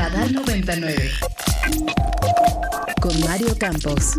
[0.00, 1.10] Radar 99.
[3.02, 4.14] Con Mario Campos.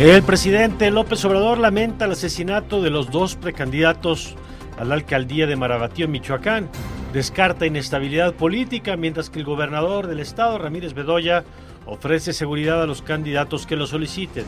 [0.00, 4.36] El presidente López Obrador lamenta el asesinato de los dos precandidatos
[4.84, 6.68] la alcaldía de Marabatío, Michoacán.
[7.12, 11.44] Descarta inestabilidad política, mientras que el gobernador del estado, Ramírez Bedoya,
[11.86, 14.44] ofrece seguridad a los candidatos que lo soliciten.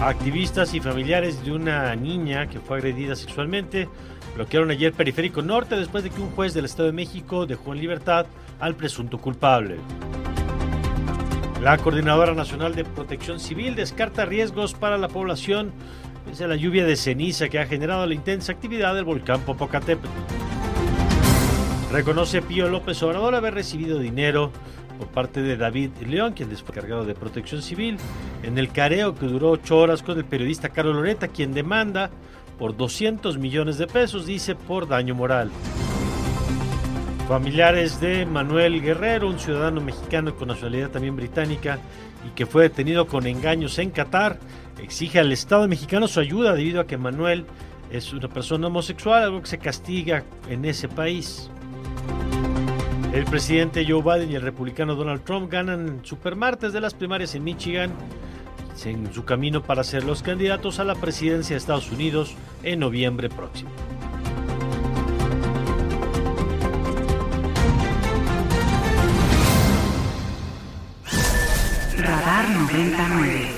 [0.00, 3.88] Activistas y familiares de una niña que fue agredida sexualmente
[4.34, 7.80] bloquearon ayer Periférico Norte después de que un juez del Estado de México dejó en
[7.80, 8.26] libertad
[8.58, 9.76] al presunto culpable.
[11.62, 15.72] La Coordinadora Nacional de Protección Civil descarta riesgos para la población
[16.24, 20.08] pese a la lluvia de ceniza que ha generado la intensa actividad del volcán Popocatépetl.
[21.92, 24.50] Reconoce Pío López Obrador haber recibido dinero
[24.98, 27.98] por parte de David León, quien después cargado de protección civil,
[28.42, 32.10] en el careo que duró ocho horas con el periodista Carlos Loreta, quien demanda
[32.58, 35.50] por 200 millones de pesos, dice, por daño moral.
[37.28, 41.78] Familiares de Manuel Guerrero, un ciudadano mexicano con nacionalidad también británica
[42.26, 44.38] y que fue detenido con engaños en Qatar,
[44.82, 47.46] exige al Estado mexicano su ayuda debido a que Manuel
[47.90, 51.50] es una persona homosexual, algo que se castiga en ese país.
[53.12, 57.44] El presidente Joe Biden y el republicano Donald Trump ganan supermartes de las primarias en
[57.44, 57.92] Michigan
[58.84, 63.28] en su camino para ser los candidatos a la presidencia de Estados Unidos en noviembre
[63.28, 63.70] próximo.
[72.04, 73.48] Radar 99.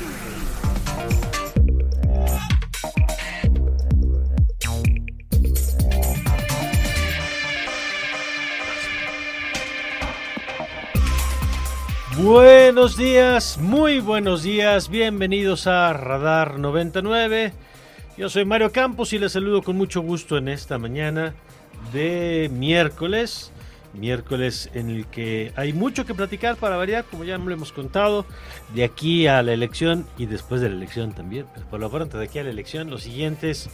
[12.19, 17.53] Buenos días, muy buenos días, bienvenidos a Radar 99.
[18.17, 21.35] Yo soy Mario Campos y les saludo con mucho gusto en esta mañana
[21.93, 23.51] de miércoles.
[23.97, 28.27] Miércoles en el que hay mucho que platicar para variar, como ya lo hemos contado,
[28.75, 31.47] de aquí a la elección y después de la elección también.
[31.71, 33.69] Por lo pronto, de aquí a la elección, los siguientes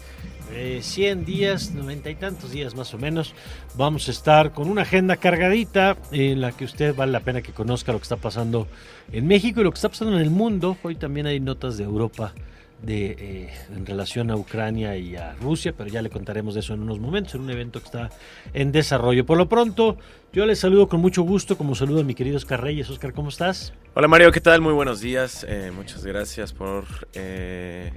[0.53, 3.35] eh, 100 días, 90 y tantos días más o menos,
[3.75, 7.53] vamos a estar con una agenda cargadita en la que usted vale la pena que
[7.53, 8.69] conozca lo que está pasando
[9.13, 10.77] en México y lo que está pasando en el mundo.
[10.83, 12.35] Hoy también hay notas de Europa
[12.83, 16.75] de, eh, en relación a Ucrania y a Rusia, pero ya le contaremos de eso
[16.75, 18.11] en unos momentos, en un evento que está
[18.53, 19.25] en desarrollo.
[19.25, 19.97] Por lo pronto,
[20.33, 22.91] yo les saludo con mucho gusto, como saludo a mi querido Oscar Reyes.
[22.91, 23.73] Oscar, ¿cómo estás?
[23.95, 24.61] Hola Mario, ¿qué tal?
[24.61, 25.47] Muy buenos días.
[25.49, 26.85] Eh, muchas gracias por
[27.15, 27.93] eh,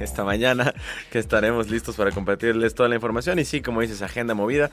[0.00, 0.74] esta mañana
[1.10, 3.38] que estaremos listos para compartirles toda la información.
[3.38, 4.70] Y sí, como dices, agenda movida.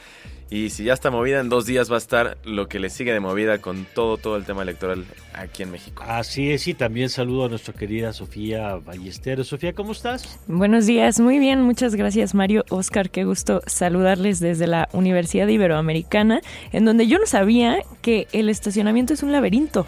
[0.49, 3.13] Y si ya está movida, en dos días va a estar lo que le sigue
[3.13, 6.03] de movida con todo, todo el tema electoral aquí en México.
[6.05, 9.47] Así es, y también saludo a nuestra querida Sofía Ballesteros.
[9.47, 10.39] Sofía, ¿cómo estás?
[10.47, 12.66] Buenos días, muy bien, muchas gracias Mario.
[12.69, 16.41] Oscar, qué gusto saludarles desde la Universidad Iberoamericana,
[16.73, 19.88] en donde yo no sabía que el estacionamiento es un laberinto.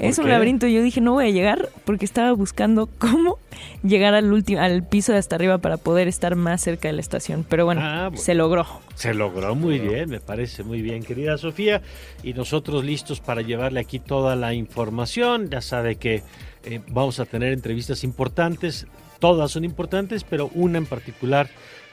[0.00, 0.30] Es un qué?
[0.30, 0.66] laberinto.
[0.66, 3.38] Yo dije, no voy a llegar porque estaba buscando cómo
[3.82, 7.00] llegar al último, al piso de hasta arriba para poder estar más cerca de la
[7.00, 7.44] estación.
[7.48, 8.66] Pero bueno, Ah, se logró.
[8.94, 11.82] Se logró muy bien, me parece muy bien, querida Sofía.
[12.22, 15.48] Y nosotros listos para llevarle aquí toda la información.
[15.50, 16.22] Ya sabe que
[16.64, 18.86] eh, vamos a tener entrevistas importantes.
[19.18, 21.48] Todas son importantes, pero una en particular,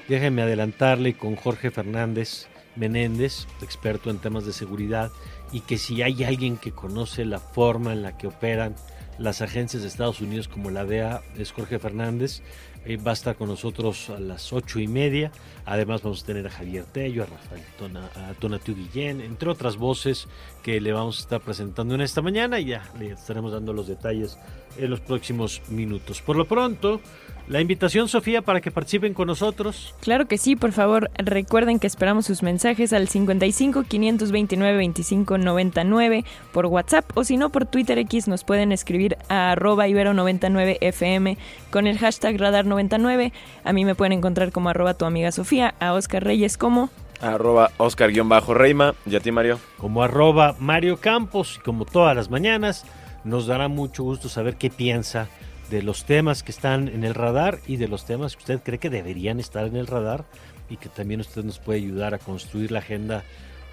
[0.07, 5.11] déjeme adelantarle con Jorge Fernández Menéndez, experto en temas de seguridad,
[5.51, 8.75] y que si hay alguien que conoce la forma en la que operan
[9.17, 12.41] las agencias de Estados Unidos como la DEA, es Jorge Fernández.
[12.85, 15.31] Eh, va a estar con nosotros a las ocho y media.
[15.65, 19.75] Además vamos a tener a Javier Tello, a Rafael Tona, a Tonatiu Guillén, entre otras
[19.75, 20.27] voces
[20.63, 23.87] que le vamos a estar presentando en esta mañana y ya le estaremos dando los
[23.87, 24.37] detalles
[24.77, 26.21] en los próximos minutos.
[26.21, 27.01] Por lo pronto,
[27.47, 29.95] la invitación, Sofía, para que participen con nosotros.
[30.01, 36.25] Claro que sí, por favor, recuerden que esperamos sus mensajes al 55 529 25 99
[36.51, 41.37] por WhatsApp o si no por Twitter X nos pueden escribir a arroba ibero99fm
[41.71, 43.31] con el hashtag radar 99.
[43.63, 46.89] A mí me pueden encontrar como arroba tu amiga Sofía, a Oscar Reyes como
[47.21, 48.93] Arroba Oscar-Reima.
[49.05, 49.59] ¿Y a ti, Mario?
[49.77, 52.85] como arroba Mario Campos y como todas las mañanas
[53.23, 55.27] nos dará mucho gusto saber qué piensa
[55.69, 58.79] de los temas que están en el radar y de los temas que usted cree
[58.79, 60.25] que deberían estar en el radar
[60.69, 63.23] y que también usted nos puede ayudar a construir la agenda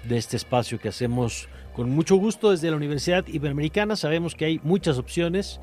[0.03, 3.95] de este espacio que hacemos con mucho gusto desde la Universidad Iberoamericana.
[3.95, 5.59] Sabemos que hay muchas opciones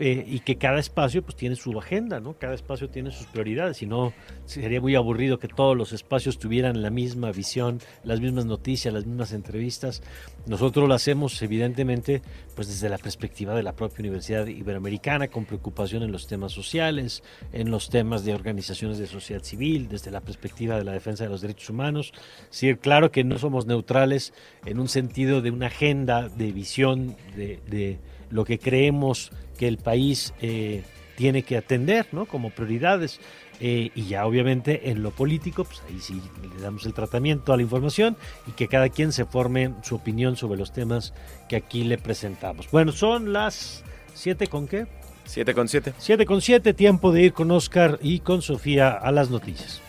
[0.00, 2.32] eh, y que cada espacio pues tiene su agenda, ¿no?
[2.38, 4.14] Cada espacio tiene sus prioridades y no
[4.46, 9.04] sería muy aburrido que todos los espacios tuvieran la misma visión, las mismas noticias, las
[9.04, 10.02] mismas entrevistas.
[10.46, 12.22] Nosotros lo hacemos evidentemente
[12.56, 17.22] pues desde la perspectiva de la propia Universidad Iberoamericana con preocupación en los temas sociales,
[17.52, 21.30] en los temas de organizaciones de sociedad civil, desde la perspectiva de la defensa de
[21.30, 22.12] los derechos humanos.
[22.48, 24.32] Sí, claro que no somos neutrales
[24.64, 27.98] en un sentido de una agenda de visión de
[28.30, 30.82] lo que creemos que el país eh,
[31.16, 32.26] tiene que atender ¿no?
[32.26, 33.20] como prioridades.
[33.62, 37.56] Eh, y ya obviamente en lo político, pues ahí sí le damos el tratamiento a
[37.58, 38.16] la información
[38.46, 41.12] y que cada quien se forme su opinión sobre los temas
[41.46, 42.70] que aquí le presentamos.
[42.70, 43.84] Bueno, son las
[44.14, 44.86] 7 con qué?
[45.26, 45.92] 7 con 7.
[45.98, 49.82] 7 con 7, tiempo de ir con Oscar y con Sofía a las noticias.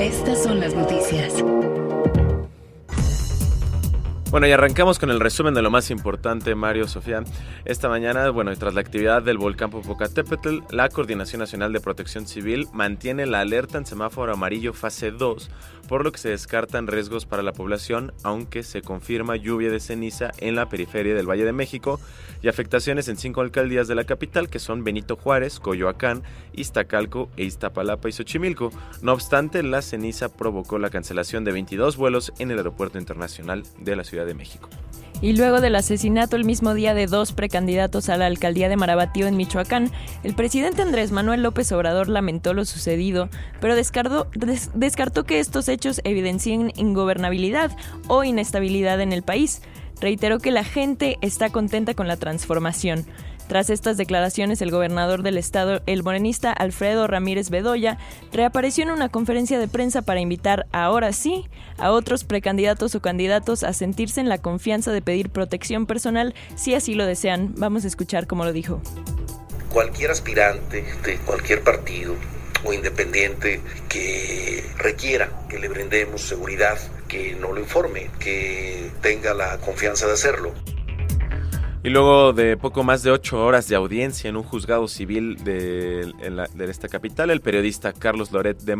[0.00, 1.44] Estas son las noticias.
[4.28, 7.22] Bueno, y arrancamos con el resumen de lo más importante, Mario, Sofía.
[7.64, 12.26] Esta mañana, bueno, y tras la actividad del volcán Popocatépetl, la Coordinación Nacional de Protección
[12.26, 15.48] Civil mantiene la alerta en semáforo amarillo fase 2,
[15.88, 20.32] por lo que se descartan riesgos para la población, aunque se confirma lluvia de ceniza
[20.38, 22.00] en la periferia del Valle de México
[22.42, 27.44] y afectaciones en cinco alcaldías de la capital, que son Benito Juárez, Coyoacán, Iztacalco e
[27.44, 28.70] Iztapalapa y Xochimilco.
[29.02, 33.94] No obstante, la ceniza provocó la cancelación de 22 vuelos en el Aeropuerto Internacional de
[33.94, 34.68] la Ciudad de México.
[35.22, 39.26] Y luego del asesinato el mismo día de dos precandidatos a la alcaldía de Marabatío
[39.26, 39.90] en Michoacán,
[40.24, 45.68] el presidente Andrés Manuel López Obrador lamentó lo sucedido, pero descartó, des- descartó que estos
[45.70, 47.74] hechos evidencien ingobernabilidad
[48.08, 49.62] o inestabilidad en el país.
[50.02, 53.06] Reiteró que la gente está contenta con la transformación.
[53.48, 57.98] Tras estas declaraciones, el gobernador del estado, el morenista Alfredo Ramírez Bedoya,
[58.32, 61.48] reapareció en una conferencia de prensa para invitar, ahora sí,
[61.78, 66.74] a otros precandidatos o candidatos a sentirse en la confianza de pedir protección personal si
[66.74, 67.54] así lo desean.
[67.56, 68.80] Vamos a escuchar cómo lo dijo.
[69.70, 72.14] cualquier aspirante de cualquier partido
[72.64, 76.78] o independiente que requiera que le brindemos seguridad,
[77.08, 80.54] que no lo informe, que tenga la confianza de hacerlo.
[81.86, 86.12] Y luego de poco más de ocho horas de audiencia en un juzgado civil de,
[86.52, 88.74] de esta capital, el periodista Carlos Loret de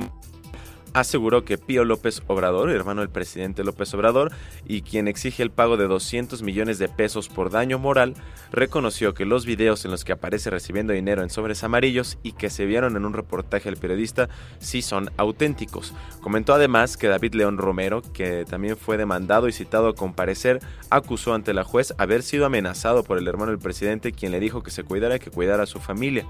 [0.93, 4.33] aseguró que Pío López Obrador, hermano del presidente López Obrador,
[4.67, 8.15] y quien exige el pago de 200 millones de pesos por daño moral,
[8.53, 12.51] reconoció que los videos en los que aparece recibiendo dinero en sobres amarillos y que
[12.51, 14.29] se vieron en un reportaje del periodista
[14.59, 15.93] sí son auténticos.
[16.21, 20.61] Comentó además que David León Romero, que también fue demandado y citado a comparecer,
[20.91, 24.63] acusó ante la juez haber sido amenazado por el hermano del presidente, quien le dijo
[24.63, 26.27] que se cuidara y que cuidara a su familia.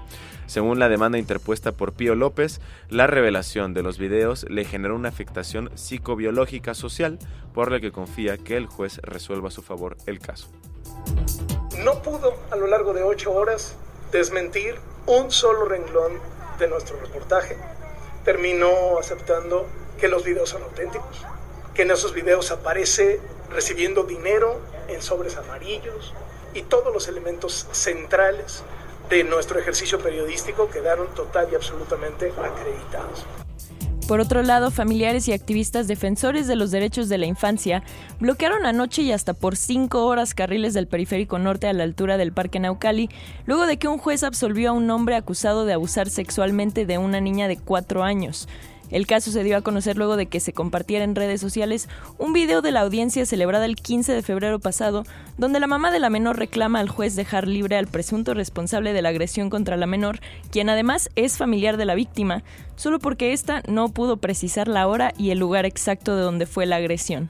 [0.47, 5.09] Según la demanda interpuesta por Pío López, la revelación de los videos le generó una
[5.09, 7.19] afectación psicobiológica social,
[7.53, 10.47] por la que confía que el juez resuelva a su favor el caso.
[11.83, 13.75] no pudo a lo largo de ocho horas
[14.11, 16.13] desmentir un solo renglón
[16.59, 17.57] de nuestro reportaje.
[18.23, 19.67] Terminó aceptando
[19.99, 21.25] que los videos son auténticos,
[21.73, 23.19] que en esos videos aparece
[23.51, 26.13] recibiendo dinero en sobres amarillos
[26.53, 28.63] y todos los elementos centrales
[29.09, 33.25] de nuestro ejercicio periodístico quedaron total y absolutamente acreditados.
[34.07, 37.83] Por otro lado, familiares y activistas defensores de los derechos de la infancia
[38.21, 42.31] bloquearon anoche y hasta por cinco horas carriles del periférico norte a la altura del
[42.31, 43.09] Parque Naucali,
[43.45, 47.19] luego de que un juez absolvió a un hombre acusado de abusar sexualmente de una
[47.19, 48.47] niña de cuatro años.
[48.89, 52.31] El caso se dio a conocer luego de que se compartiera en redes sociales un
[52.31, 55.03] video de la audiencia celebrada el 15 de febrero pasado,
[55.37, 59.01] donde la mamá de la menor reclama al juez dejar libre al presunto responsable de
[59.01, 60.19] la agresión contra la menor,
[60.51, 62.43] quien además es familiar de la víctima,
[62.75, 66.65] solo porque ésta no pudo precisar la hora y el lugar exacto de donde fue
[66.65, 67.29] la agresión.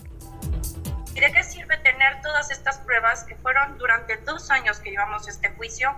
[1.16, 5.28] ¿Y de qué sirve tener todas estas pruebas que fueron durante dos años que llevamos
[5.28, 5.90] este juicio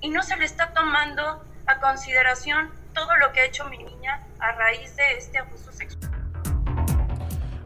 [0.00, 4.26] y no se le está tomando a consideración todo lo que ha hecho mi niña
[4.38, 6.12] a raíz de este abuso sexual?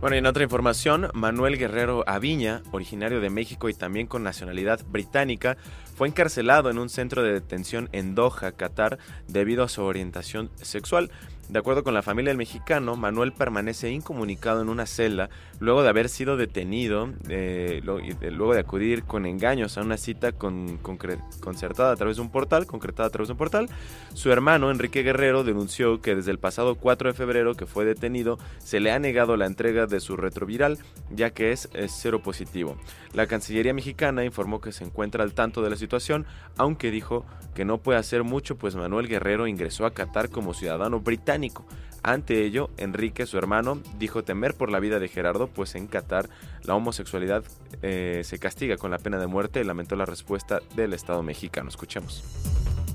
[0.01, 4.81] Bueno, y en otra información, Manuel Guerrero Aviña, originario de México y también con nacionalidad
[4.87, 5.57] británica,
[5.97, 11.11] fue encarcelado en un centro de detención en Doha, Qatar, debido a su orientación sexual.
[11.49, 15.89] De acuerdo con la familia del mexicano, Manuel permanece incomunicado en una celda luego de
[15.89, 21.97] haber sido detenido, eh, luego de acudir con engaños a una cita con, concertada a
[21.97, 23.69] través de un portal, concretada a través de un portal.
[24.15, 28.39] Su hermano, Enrique Guerrero, denunció que desde el pasado 4 de febrero que fue detenido,
[28.59, 30.79] se le ha negado la entrega de su retroviral,
[31.11, 32.77] ya que es, es cero positivo.
[33.15, 37.25] La Cancillería mexicana informó que se encuentra al tanto de la situación, aunque dijo
[37.55, 41.67] que no puede hacer mucho pues Manuel Guerrero ingresó a Qatar como ciudadano británico.
[42.03, 46.29] Ante ello, Enrique, su hermano, dijo temer por la vida de Gerardo, pues en Qatar
[46.63, 47.45] la homosexualidad
[47.83, 51.69] eh, se castiga con la pena de muerte y lamentó la respuesta del Estado mexicano.
[51.69, 52.25] Escuchemos.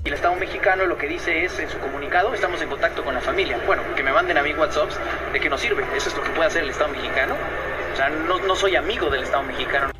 [0.04, 3.20] El Estado mexicano lo que dice es en su comunicado, estamos en contacto con la
[3.20, 3.58] familia.
[3.66, 4.98] Bueno, que me manden a mí WhatsApps
[5.32, 5.82] de que nos sirve.
[5.96, 7.34] Eso es lo que puede hacer el Estado mexicano.
[7.92, 9.92] O sea, no, no soy amigo del Estado mexicano.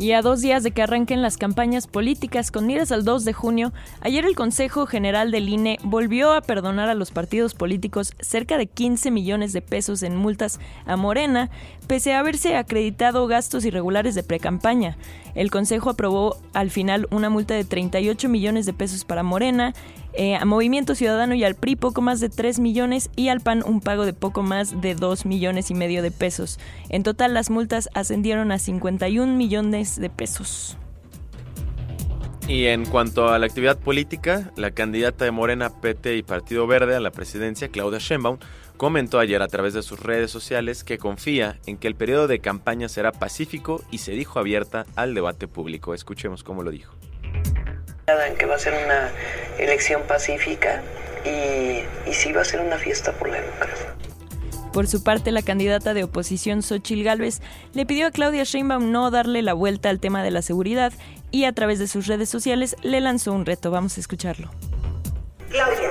[0.00, 3.32] Y a dos días de que arranquen las campañas políticas con miras al 2 de
[3.32, 8.58] junio, ayer el Consejo General del INE volvió a perdonar a los partidos políticos cerca
[8.58, 11.50] de 15 millones de pesos en multas a Morena,
[11.88, 14.96] pese a haberse acreditado gastos irregulares de precampaña.
[15.34, 19.74] El Consejo aprobó al final una multa de 38 millones de pesos para Morena,
[20.18, 23.62] eh, a Movimiento Ciudadano y al PRI poco más de 3 millones y al PAN
[23.64, 26.58] un pago de poco más de 2 millones y medio de pesos.
[26.88, 30.76] En total las multas ascendieron a 51 millones de pesos.
[32.48, 36.96] Y en cuanto a la actividad política, la candidata de Morena, PT y Partido Verde
[36.96, 38.38] a la presidencia, Claudia Sheinbaum,
[38.76, 42.40] comentó ayer a través de sus redes sociales que confía en que el periodo de
[42.40, 45.94] campaña será pacífico y se dijo abierta al debate público.
[45.94, 46.97] Escuchemos cómo lo dijo
[48.26, 49.10] en que va a ser una
[49.58, 50.82] elección pacífica
[51.24, 53.94] y, y sí va a ser una fiesta por la democracia.
[54.72, 57.40] Por su parte, la candidata de oposición Xochil Gálvez
[57.74, 60.92] le pidió a Claudia Sheinbaum no darle la vuelta al tema de la seguridad
[61.30, 63.70] y a través de sus redes sociales le lanzó un reto.
[63.70, 64.50] Vamos a escucharlo.
[65.50, 65.90] Claudia,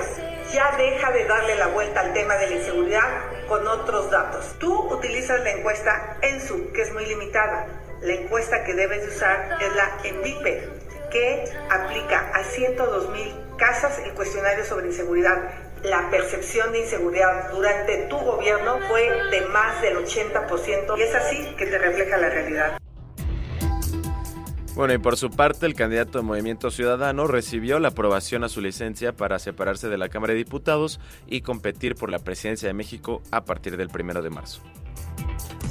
[0.52, 3.02] ya deja de darle la vuelta al tema de la inseguridad
[3.48, 4.54] con otros datos.
[4.58, 7.66] Tú utilizas la encuesta ENSU, que es muy limitada.
[8.00, 10.68] La encuesta que debes usar es la ENVIPE,
[11.10, 15.50] que aplica a 102 mil casas el cuestionario sobre inseguridad.
[15.82, 21.54] La percepción de inseguridad durante tu gobierno fue de más del 80% y es así
[21.56, 22.78] que te refleja la realidad.
[24.78, 28.60] Bueno, y por su parte, el candidato de Movimiento Ciudadano recibió la aprobación a su
[28.60, 33.20] licencia para separarse de la Cámara de Diputados y competir por la presidencia de México
[33.32, 34.62] a partir del primero de marzo.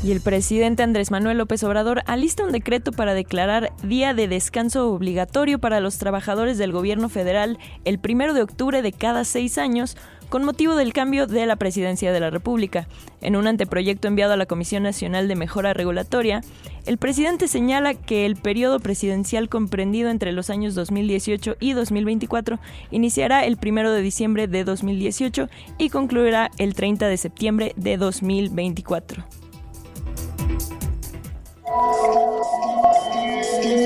[0.04, 4.92] Y el presidente Andrés Manuel López Obrador alista un decreto para declarar día de descanso
[4.92, 9.98] obligatorio para los trabajadores del gobierno federal el primero de octubre de cada seis años
[10.30, 12.88] con motivo del cambio de la presidencia de la República.
[13.22, 16.42] En un anteproyecto enviado a la Comisión Nacional de Mejora Regulatoria,
[16.86, 22.60] el presidente señala que el periodo presidencial comprendido entre los años 2018 y 2024
[22.92, 29.26] iniciará el 1 de diciembre de 2018 y concluirá el 30 de septiembre de 2024.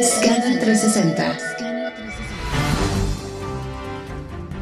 [0.04, 1.38] Scanner 360.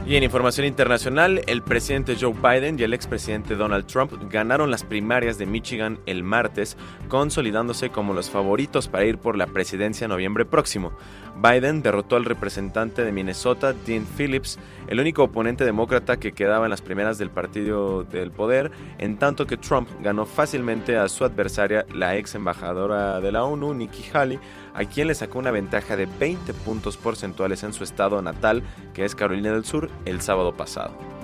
[0.09, 4.83] Y en información internacional, el presidente Joe Biden y el expresidente Donald Trump ganaron las
[4.83, 6.77] primarias de Michigan el martes,
[7.09, 10.93] consolidándose como los favoritos para ir por la presidencia en noviembre próximo.
[11.41, 16.69] Biden derrotó al representante de Minnesota, Dean Phillips, el único oponente demócrata que quedaba en
[16.69, 21.85] las primeras del partido del poder, en tanto que Trump ganó fácilmente a su adversaria,
[21.93, 24.39] la ex embajadora de la ONU, Nikki Haley,
[24.73, 28.61] a quien le sacó una ventaja de 20 puntos porcentuales en su estado natal,
[28.93, 31.18] que es Carolina del Sur, el sábado pasado.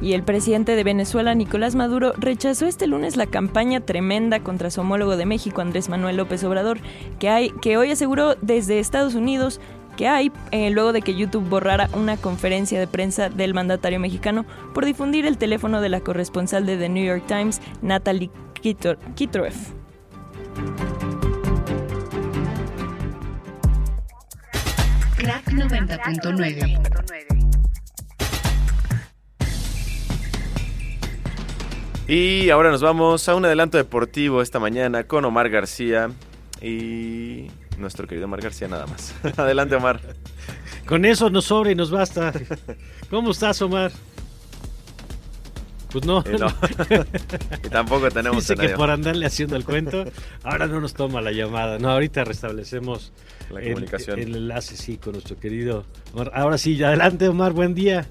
[0.00, 4.80] Y el presidente de Venezuela, Nicolás Maduro, rechazó este lunes la campaña tremenda contra su
[4.80, 6.78] homólogo de México, Andrés Manuel López Obrador,
[7.18, 9.60] que, hay, que hoy aseguró desde Estados Unidos
[9.98, 14.46] que hay eh, luego de que YouTube borrara una conferencia de prensa del mandatario mexicano
[14.72, 18.30] por difundir el teléfono de la corresponsal de The New York Times, Natalie
[18.62, 19.54] Kitroev.
[25.16, 27.27] Crack 90.9.
[32.08, 36.10] Y ahora nos vamos a un adelanto deportivo esta mañana con Omar García
[36.62, 39.14] y nuestro querido Omar García nada más.
[39.36, 40.00] Adelante Omar.
[40.86, 42.32] Con eso nos sobra y nos basta.
[43.10, 43.92] ¿Cómo estás Omar?
[45.92, 46.24] Pues no.
[47.62, 50.06] Y, tampoco tenemos Dice que por andarle haciendo el cuento,
[50.44, 51.78] ahora no nos toma la llamada.
[51.78, 53.12] No, ahorita restablecemos
[53.50, 54.18] la comunicación.
[54.18, 55.84] El, enlace, sí, con nuestro querido
[56.14, 56.32] Omar.
[56.34, 58.08] Ahora sí, adelante Omar, buen día.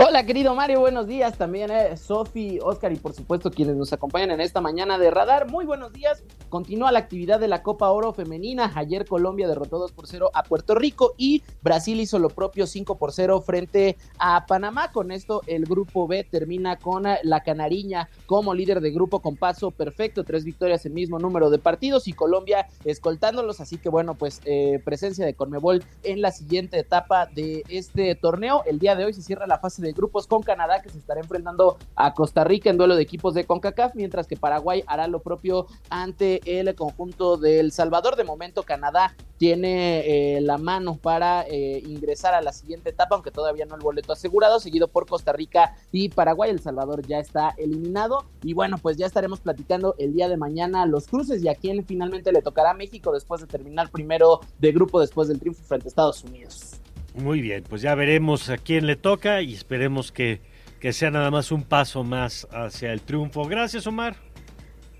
[0.00, 1.36] Hola, querido Mario, buenos días.
[1.36, 5.50] También eh, Sofi, Oscar y por supuesto quienes nos acompañan en esta mañana de radar.
[5.50, 6.22] Muy buenos días.
[6.50, 8.70] Continúa la actividad de la Copa Oro Femenina.
[8.76, 12.96] Ayer Colombia derrotó 2 por 0 a Puerto Rico y Brasil hizo lo propio 5
[12.96, 14.92] por 0 frente a Panamá.
[14.92, 19.34] Con esto el grupo B termina con eh, la Canariña como líder de grupo con
[19.34, 20.22] paso perfecto.
[20.22, 23.60] Tres victorias, el mismo número de partidos y Colombia escoltándolos.
[23.60, 28.62] Así que bueno, pues eh, presencia de Conmebol en la siguiente etapa de este torneo.
[28.64, 31.20] El día de hoy se cierra la fase de grupos con Canadá, que se estará
[31.20, 35.20] enfrentando a Costa Rica en duelo de equipos de CONCACAF, mientras que Paraguay hará lo
[35.20, 38.16] propio ante el conjunto del Salvador.
[38.16, 43.30] De momento, Canadá tiene eh, la mano para eh, ingresar a la siguiente etapa, aunque
[43.30, 46.50] todavía no el boleto asegurado, seguido por Costa Rica y Paraguay.
[46.50, 48.26] El Salvador ya está eliminado.
[48.42, 51.84] Y bueno, pues ya estaremos platicando el día de mañana los cruces y a quién
[51.86, 55.90] finalmente le tocará México después de terminar primero de grupo después del triunfo frente a
[55.90, 56.80] Estados Unidos.
[57.14, 60.40] Muy bien, pues ya veremos a quién le toca y esperemos que,
[60.80, 63.44] que sea nada más un paso más hacia el triunfo.
[63.44, 64.16] Gracias, Omar.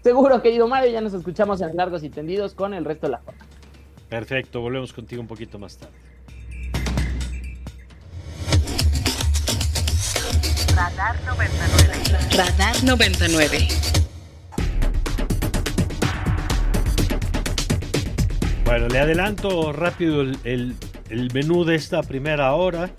[0.03, 3.19] Seguro, querido Mario, ya nos escuchamos en largos y tendidos con el resto de la
[3.19, 3.47] jornada.
[4.09, 5.93] Perfecto, volvemos contigo un poquito más tarde.
[10.75, 12.37] Radar 99.
[12.37, 13.69] Radar 99.
[18.65, 20.77] Bueno, le adelanto rápido el, el,
[21.11, 22.91] el menú de esta primera hora.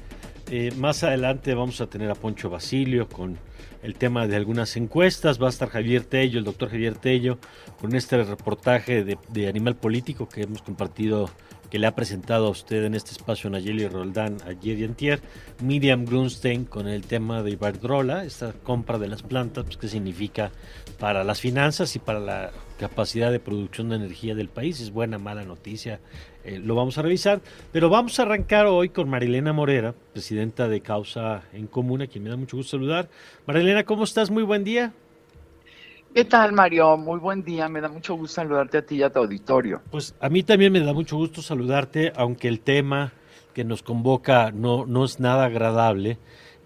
[0.51, 3.38] Eh, más adelante vamos a tener a Poncho Basilio con
[3.84, 5.42] el tema de algunas encuestas.
[5.42, 7.38] Va a estar Javier Tello, el doctor Javier Tello,
[7.80, 11.30] con este reportaje de, de Animal Político que hemos compartido,
[11.70, 15.20] que le ha presentado a usted en este espacio Nayeli Roldán ayer y antier.
[15.62, 20.52] Miriam Grunstein con el tema de Iberdrola, esta compra de las plantas, pues, qué significa
[21.00, 24.80] para las finanzas y para la capacidad de producción de energía del país.
[24.80, 26.00] Es buena, mala noticia,
[26.44, 27.42] eh, lo vamos a revisar.
[27.72, 32.24] Pero vamos a arrancar hoy con Marilena Morera, presidenta de Causa en Común, a quien
[32.24, 33.10] me da mucho gusto saludar.
[33.46, 34.32] Marilena, ¿cómo estás?
[34.32, 34.94] Muy buen día.
[36.13, 36.98] ¿Qué tal, Mario?
[36.98, 37.70] Muy buen día.
[37.70, 39.82] Me da mucho gusto saludarte a ti y a tu auditorio.
[39.92, 43.13] Pues a mí también me da mucho gusto saludarte, aunque el tema
[43.54, 46.18] que nos convoca no, no es nada agradable.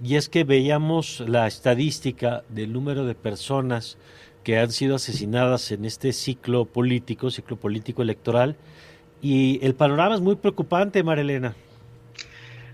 [0.02, 3.98] Y es que veíamos la estadística del número de personas
[4.44, 8.56] que han sido asesinadas en este ciclo político, ciclo político electoral,
[9.22, 11.56] y el panorama es muy preocupante, Marilena.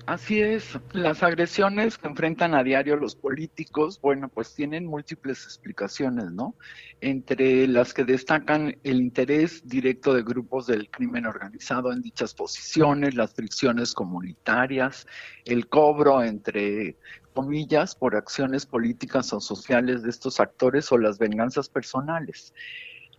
[0.10, 6.32] Así es, las agresiones que enfrentan a diario los políticos, bueno, pues tienen múltiples explicaciones,
[6.32, 6.56] ¿no?
[7.00, 13.14] Entre las que destacan el interés directo de grupos del crimen organizado en dichas posiciones,
[13.14, 15.06] las fricciones comunitarias,
[15.46, 16.98] el cobro entre
[17.36, 22.52] comillas por acciones políticas o sociales de estos actores o las venganzas personales.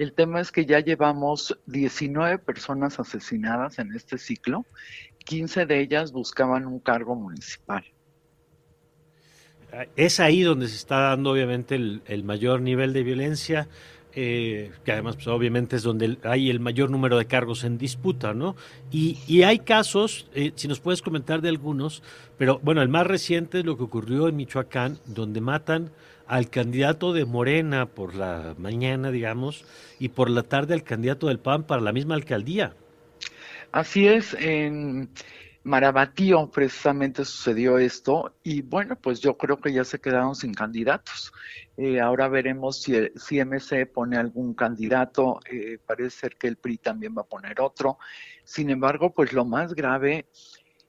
[0.00, 4.64] El tema es que ya llevamos 19 personas asesinadas en este ciclo
[5.24, 7.85] 15 de ellas buscaban un cargo municipal.
[9.96, 13.68] Es ahí donde se está dando obviamente el, el mayor nivel de violencia,
[14.12, 18.35] eh, que además pues, obviamente es donde hay el mayor número de cargos en disputa,
[18.35, 18.56] ¿no?
[18.90, 22.02] Y, y hay casos, eh, si nos puedes comentar de algunos,
[22.37, 25.92] pero bueno, el más reciente es lo que ocurrió en Michoacán, donde matan
[26.26, 29.64] al candidato de Morena por la mañana, digamos,
[30.00, 32.74] y por la tarde al candidato del PAN para la misma alcaldía.
[33.72, 35.11] Así es, en
[35.62, 41.33] Marabatío precisamente sucedió esto y bueno, pues yo creo que ya se quedaron sin candidatos.
[41.76, 46.56] Eh, ahora veremos si, el, si MC pone algún candidato, eh, parece ser que el
[46.56, 47.98] PRI también va a poner otro.
[48.42, 50.26] Sin embargo, pues lo más grave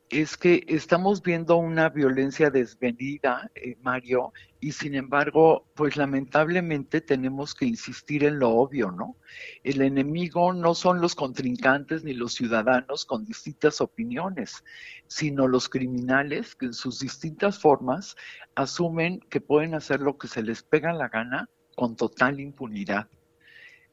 [0.10, 7.56] es que estamos viendo una violencia desvenida, eh, Mario, y sin embargo, pues lamentablemente tenemos
[7.56, 9.18] que insistir en lo obvio, ¿no?
[9.64, 14.64] El enemigo no son los contrincantes ni los ciudadanos con distintas opiniones,
[15.08, 18.16] sino los criminales que en sus distintas formas
[18.54, 23.08] asumen que pueden hacer lo que se les pega la gana con total impunidad.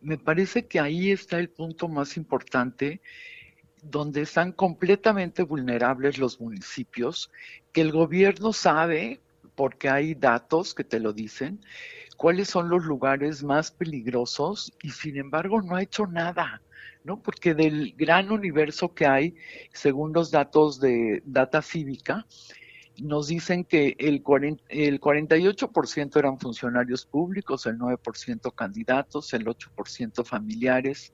[0.02, 3.00] Me parece que ahí está el punto más importante
[3.82, 7.30] donde están completamente vulnerables los municipios,
[7.72, 9.22] que el gobierno sabe,
[9.58, 11.60] porque hay datos que te lo dicen,
[12.16, 16.62] cuáles son los lugares más peligrosos y sin embargo no ha hecho nada,
[17.02, 17.20] ¿no?
[17.20, 19.34] Porque del gran universo que hay,
[19.72, 22.24] según los datos de Data Cívica,
[22.98, 30.24] nos dicen que el, 40, el 48% eran funcionarios públicos, el 9% candidatos, el 8%
[30.24, 31.12] familiares,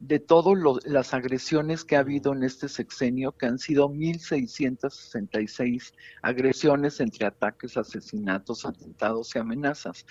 [0.00, 7.00] de todas las agresiones que ha habido en este sexenio, que han sido 1.666 agresiones
[7.00, 10.06] entre ataques, asesinatos, atentados y amenazas.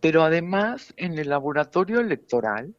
[0.00, 2.74] Pero además, en el laboratorio electoral,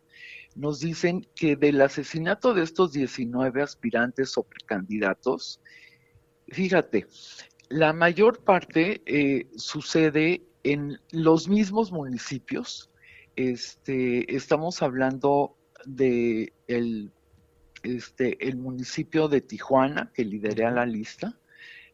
[0.56, 5.62] nos dicen que del asesinato de estos 19 aspirantes o precandidatos,
[6.48, 7.06] fíjate,
[7.70, 12.90] la mayor parte eh, sucede en los mismos municipios.
[13.36, 15.59] Este, estamos hablando
[15.95, 17.12] de el,
[17.84, 21.38] este, el municipio de Tijuana, que lidera la lista,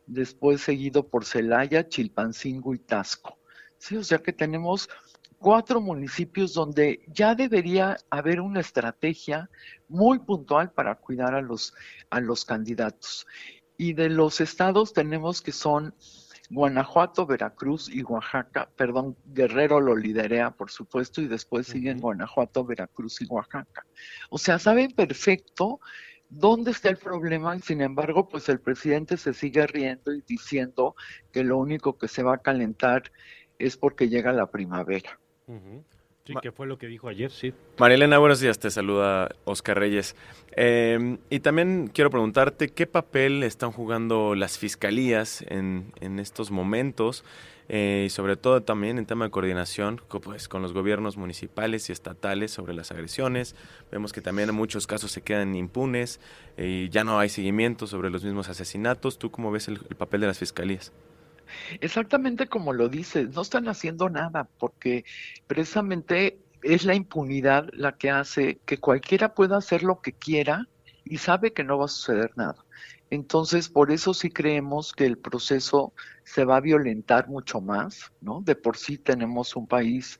[0.08, 3.38] después seguido por Celaya, Chilpancingo y Tasco.
[3.78, 4.90] Sí, o sea que tenemos
[5.38, 9.50] cuatro municipios donde ya debería haber una estrategia
[9.88, 11.74] muy puntual para cuidar a los,
[12.10, 13.26] a los candidatos.
[13.78, 15.94] Y de los estados tenemos que son
[16.50, 23.22] Guanajuato, Veracruz y Oaxaca, perdón, Guerrero lo liderea, por supuesto, y después siguen Guanajuato, Veracruz
[23.22, 23.86] y Oaxaca.
[24.30, 25.80] O sea, saben perfecto
[26.30, 30.96] dónde está el problema y sin embargo, pues el presidente se sigue riendo y diciendo
[31.32, 33.12] que lo único que se va a calentar
[33.60, 35.20] es porque llega la primavera.
[36.26, 37.54] Sí, que fue lo que dijo ayer, sí.
[37.78, 40.16] Marilena, buenos días, te saluda Oscar Reyes.
[40.56, 47.24] Em, y también quiero preguntarte qué papel están jugando las fiscalías en, en estos momentos
[47.70, 51.92] eh, y sobre todo también en tema de coordinación pues, con los gobiernos municipales y
[51.92, 53.56] estatales sobre las agresiones.
[53.92, 56.20] Vemos que también en muchos casos se quedan impunes
[56.58, 59.20] y ya no hay seguimiento sobre los mismos asesinatos.
[59.20, 60.92] ¿Tú cómo ves el papel de las fiscalías?
[61.82, 65.06] Exactamente como lo dices, no están haciendo nada porque
[65.48, 70.68] precisamente es la impunidad la que hace que cualquiera pueda hacer lo que quiera
[71.04, 72.66] y sabe que no va a suceder nada.
[73.10, 78.42] Entonces, por eso sí creemos que el proceso se va a violentar mucho más, ¿no?
[78.42, 80.18] De por sí tenemos un país,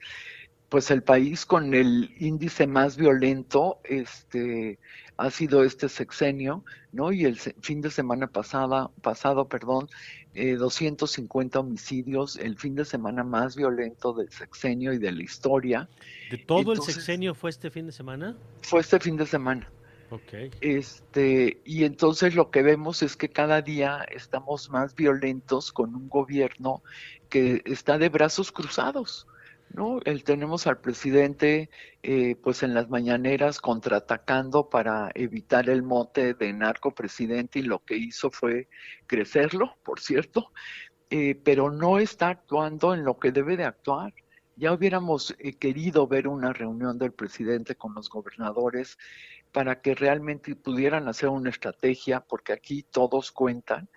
[0.68, 4.78] pues el país con el índice más violento, este,
[5.16, 7.12] ha sido este sexenio, ¿no?
[7.12, 9.88] Y el fin de semana pasada, pasado, perdón,
[10.34, 15.88] eh, 250 homicidios, el fin de semana más violento del sexenio y de la historia.
[16.30, 18.36] ¿De todo el sexenio fue este fin de semana?
[18.62, 19.70] Fue este fin de semana.
[20.10, 20.50] Okay.
[20.60, 26.08] Este, y entonces lo que vemos es que cada día estamos más violentos con un
[26.08, 26.82] gobierno
[27.28, 29.26] que está de brazos cruzados.
[29.76, 30.00] ¿No?
[30.06, 31.68] El, tenemos al presidente
[32.02, 37.84] eh, pues en las mañaneras contraatacando para evitar el mote de narco presidente y lo
[37.84, 38.68] que hizo fue
[39.06, 40.50] crecerlo, por cierto,
[41.10, 44.14] eh, pero no está actuando en lo que debe de actuar.
[44.56, 48.96] Ya hubiéramos eh, querido ver una reunión del presidente con los gobernadores
[49.52, 53.90] para que realmente pudieran hacer una estrategia, porque aquí todos cuentan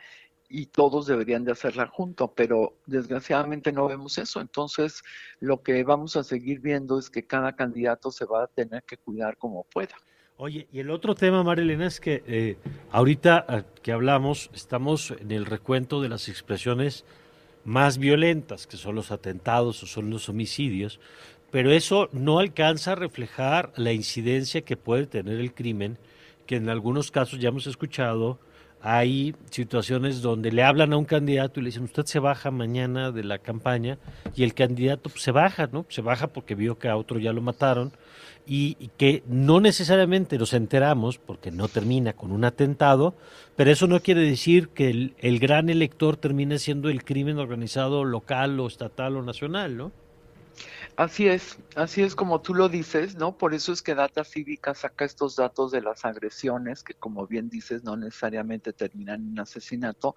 [0.50, 4.42] y todos deberían de hacerla junto, pero desgraciadamente no vemos eso.
[4.42, 5.04] Entonces,
[5.40, 8.98] lo que vamos a seguir viendo es que cada candidato se va a tener que
[8.98, 9.96] cuidar como pueda.
[10.38, 12.58] Oye, y el otro tema, Marilena, es que eh,
[12.92, 17.06] ahorita ah, que hablamos, estamos en el recuento de las expresiones
[17.66, 21.00] más violentas, que son los atentados o son los homicidios,
[21.52, 25.98] pero eso no alcanza a reflejar la incidencia que puede tener el crimen,
[26.46, 28.40] que en algunos casos ya hemos escuchado,
[28.82, 33.12] hay situaciones donde le hablan a un candidato y le dicen, usted se baja mañana
[33.12, 33.98] de la campaña
[34.36, 35.86] y el candidato pues, se baja, ¿no?
[35.90, 37.92] Se baja porque vio que a otro ya lo mataron
[38.48, 43.16] y, que no necesariamente nos enteramos porque no termina con un atentado,
[43.56, 48.04] pero eso no quiere decir que el, el gran elector termine siendo el crimen organizado
[48.06, 49.92] local o estatal o nacional, ¿no?
[51.00, 53.38] Así es, así es como tú lo dices, ¿no?
[53.38, 57.50] Por eso es que Data Cívica saca estos datos de las agresiones, que como bien
[57.50, 60.16] dices, no necesariamente terminan en asesinato,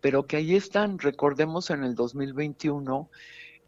[0.00, 0.98] pero que ahí están.
[0.98, 3.08] Recordemos en el 2021,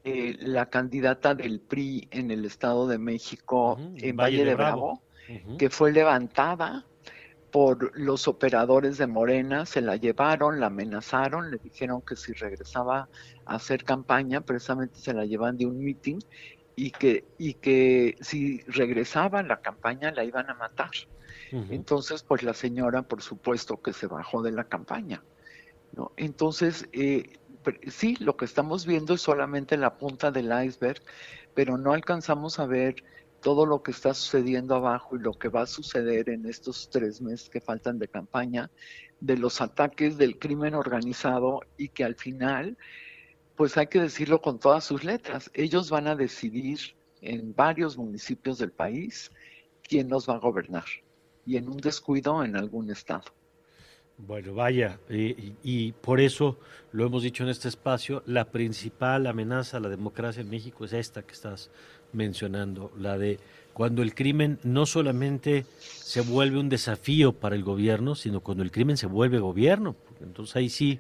[0.03, 5.01] eh, la candidata del PRI en el Estado de México, en Valle, de Bravo,
[5.61, 6.85] que fue levantada
[7.51, 13.09] por los operadores de Morena, se la llevaron, la amenazaron, le dijeron que si regresaba
[13.47, 16.19] a hacer campaña, precisamente se la llevan de un meeting
[16.77, 20.91] y que, y que si regresaba a la campaña la iban a matar.
[21.51, 25.23] Entonces, pues la señora, por supuesto, que se bajó de la campaña.
[25.93, 26.13] ¿no?
[26.17, 27.39] Entonces, eh,
[27.89, 31.01] sí, lo que estamos viendo es solamente la punta del iceberg,
[31.55, 33.03] pero no alcanzamos a ver
[33.41, 37.21] todo lo que está sucediendo abajo y lo que va a suceder en estos tres
[37.21, 38.71] meses que faltan de campaña,
[39.21, 42.77] de los ataques del crimen organizado y que al final,
[43.57, 46.79] pues hay que decirlo con todas sus letras, ellos van a decidir
[47.21, 49.31] en varios municipios del país
[49.83, 50.85] quién los va a gobernar
[51.45, 53.25] y en un descuido en algún estado.
[54.19, 56.59] Bueno, vaya, y, y, por eso
[56.91, 60.93] lo hemos dicho en este espacio, la principal amenaza a la democracia en México es
[60.93, 61.71] esta que estás
[62.13, 63.39] mencionando, la de
[63.73, 68.73] cuando el crimen no solamente se vuelve un desafío para el gobierno, sino cuando el
[68.73, 69.95] crimen se vuelve gobierno.
[70.21, 70.99] Entonces ahí sí,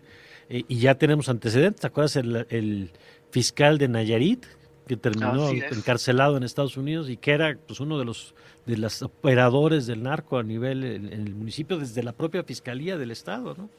[0.48, 2.92] eh, y ya tenemos antecedentes, ¿te acuerdas el, el
[3.30, 4.46] fiscal de Nayarit
[4.86, 8.34] que terminó encarcelado en Estados Unidos y que era pues uno de los
[8.66, 13.10] de los operadores del narco a nivel en, el municipio desde la propia fiscalía del
[13.10, 13.70] estado, ¿no?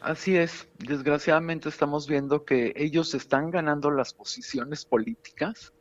[0.00, 5.72] Así es, desgraciadamente estamos viendo que ellos están ganando las posiciones políticas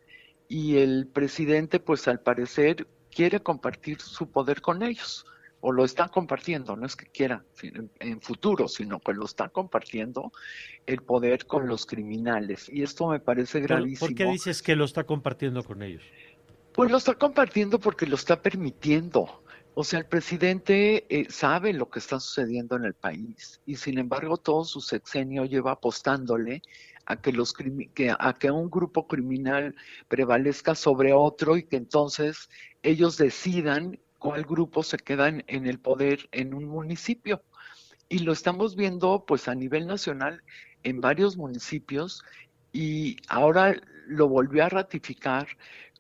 [0.48, 5.26] y el presidente, pues al parecer, quiere compartir su poder con ellos
[5.60, 7.44] o lo está compartiendo, no es que quiera
[8.00, 10.32] en futuro, sino que lo está compartiendo
[10.86, 12.70] el poder con los criminales.
[12.72, 14.08] Y esto me parece gravísimo.
[14.08, 16.04] ¿Por qué dices que lo está compartiendo con ellos?
[16.74, 19.44] Pues lo está compartiendo porque lo está permitiendo.
[19.74, 23.98] O sea, el presidente eh, sabe lo que está sucediendo en el país y sin
[24.00, 26.62] embargo todo su sexenio lleva apostándole
[27.08, 29.76] a que, los que, a que un grupo criminal
[30.10, 32.50] prevalezca sobre otro y que entonces
[32.84, 37.42] ellos decidan cuál grupo se queda en, el poder en un municipio.
[38.10, 40.44] Y lo estamos viendo pues a nivel nacional
[40.84, 42.24] en varios municipios
[42.74, 43.74] y ahora
[44.08, 45.48] lo volvió a ratificar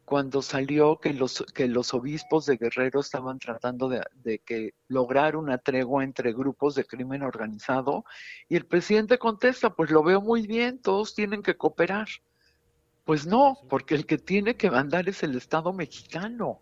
[0.07, 5.35] cuando salió que los, que los obispos de Guerrero estaban tratando de, de, que lograr
[5.35, 8.05] una tregua entre grupos de crimen organizado
[8.47, 12.07] y el presidente contesta, pues lo veo muy bien, todos tienen que cooperar.
[13.03, 16.61] Pues no, porque el que tiene que mandar es el Estado mexicano.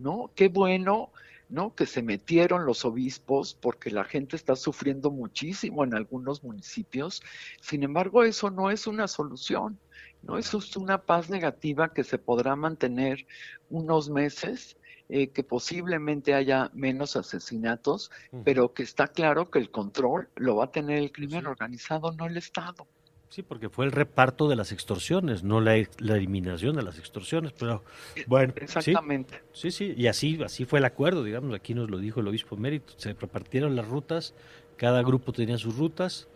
[0.00, 0.32] ¿no?
[0.34, 1.12] Qué bueno,
[1.48, 1.74] ¿no?
[1.74, 7.22] Que se metieron los obispos porque la gente está sufriendo muchísimo en algunos municipios.
[7.60, 9.78] Sin embargo, eso no es una solución,
[10.22, 10.38] ¿no?
[10.38, 13.26] Eso es una paz negativa que se podrá mantener
[13.68, 14.76] unos meses.
[15.12, 18.12] Eh, que posiblemente haya menos asesinatos,
[18.44, 22.26] pero que está claro que el control lo va a tener el crimen organizado, no
[22.26, 22.86] el Estado.
[23.30, 27.84] Sí, porque fue el reparto de las extorsiones, no la, eliminación de las extorsiones, pero
[28.26, 28.52] bueno.
[28.56, 29.40] Exactamente.
[29.52, 32.56] Sí, sí, y así, así fue el acuerdo, digamos, aquí nos lo dijo el obispo
[32.56, 34.34] Mérito, se repartieron las rutas,
[34.76, 36.28] cada grupo tenía sus rutas,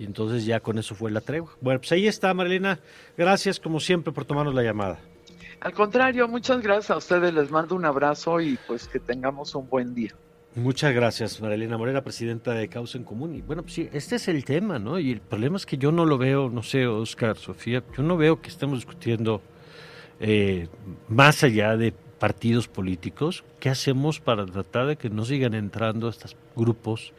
[0.00, 1.50] y entonces ya con eso fue la tregua.
[1.60, 2.80] Bueno, pues ahí está, Marilena,
[3.18, 4.98] gracias como siempre por tomarnos la llamada.
[5.60, 9.68] Al contrario, muchas gracias a ustedes, les mando un abrazo y pues que tengamos un
[9.68, 10.14] buen día.
[10.54, 13.34] Muchas gracias, Marilena Morera, presidenta de Causa en Común.
[13.34, 14.98] Y bueno, pues sí, este es el tema, ¿no?
[14.98, 18.16] Y el problema es que yo no lo veo, no sé, Oscar, Sofía, yo no
[18.16, 19.42] veo que estemos discutiendo
[20.18, 20.68] eh,
[21.08, 26.36] más allá de partidos políticos, ¿qué hacemos para tratar de que no sigan entrando estos
[26.56, 27.12] grupos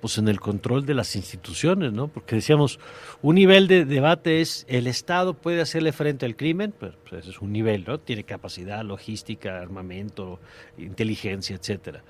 [0.00, 2.08] pues en el control de las instituciones, ¿no?
[2.08, 2.78] Porque decíamos,
[3.22, 7.30] un nivel de debate es el Estado puede hacerle frente al crimen, pero pues, ese
[7.30, 7.98] es un nivel, ¿no?
[7.98, 10.38] Tiene capacidad, logística, armamento,
[10.78, 12.02] inteligencia, etcétera.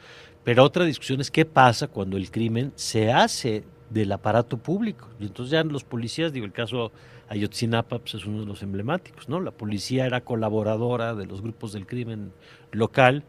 [0.44, 5.08] Pero otra discusión es qué pasa cuando el crimen se hace del aparato público.
[5.18, 6.92] Y entonces ya los policías, digo, el caso
[7.28, 9.40] Ayotzinapa pues, es uno de los emblemáticos, ¿no?
[9.40, 12.32] La policía era colaboradora de los grupos del crimen
[12.72, 13.24] local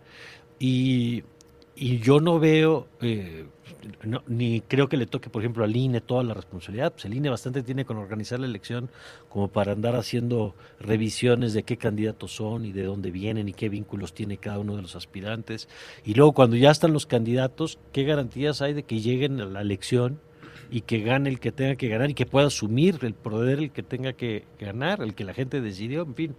[0.59, 1.23] y,
[1.75, 3.45] y yo no veo eh,
[4.27, 6.93] ni creo que le toque, por ejemplo, al INE toda la responsabilidad.
[6.93, 8.89] Pues el INE bastante tiene con organizar la elección
[9.29, 13.69] como para andar haciendo revisiones de qué candidatos son y de dónde vienen y qué
[13.69, 15.67] vínculos tiene cada uno de los aspirantes.
[16.05, 19.61] Y luego cuando ya están los candidatos, ¿qué garantías hay de que lleguen a la
[19.61, 20.19] elección
[20.69, 23.71] y que gane el que tenga que ganar y que pueda asumir el poder el
[23.71, 26.03] que tenga que ganar, el que la gente decidió?
[26.03, 26.35] En fin,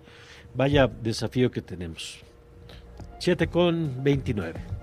[0.55, 2.21] vaya desafío que tenemos.
[3.21, 4.78] 7 con 29.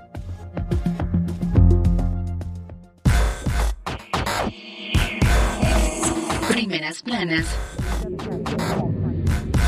[6.67, 7.45] Primeras planas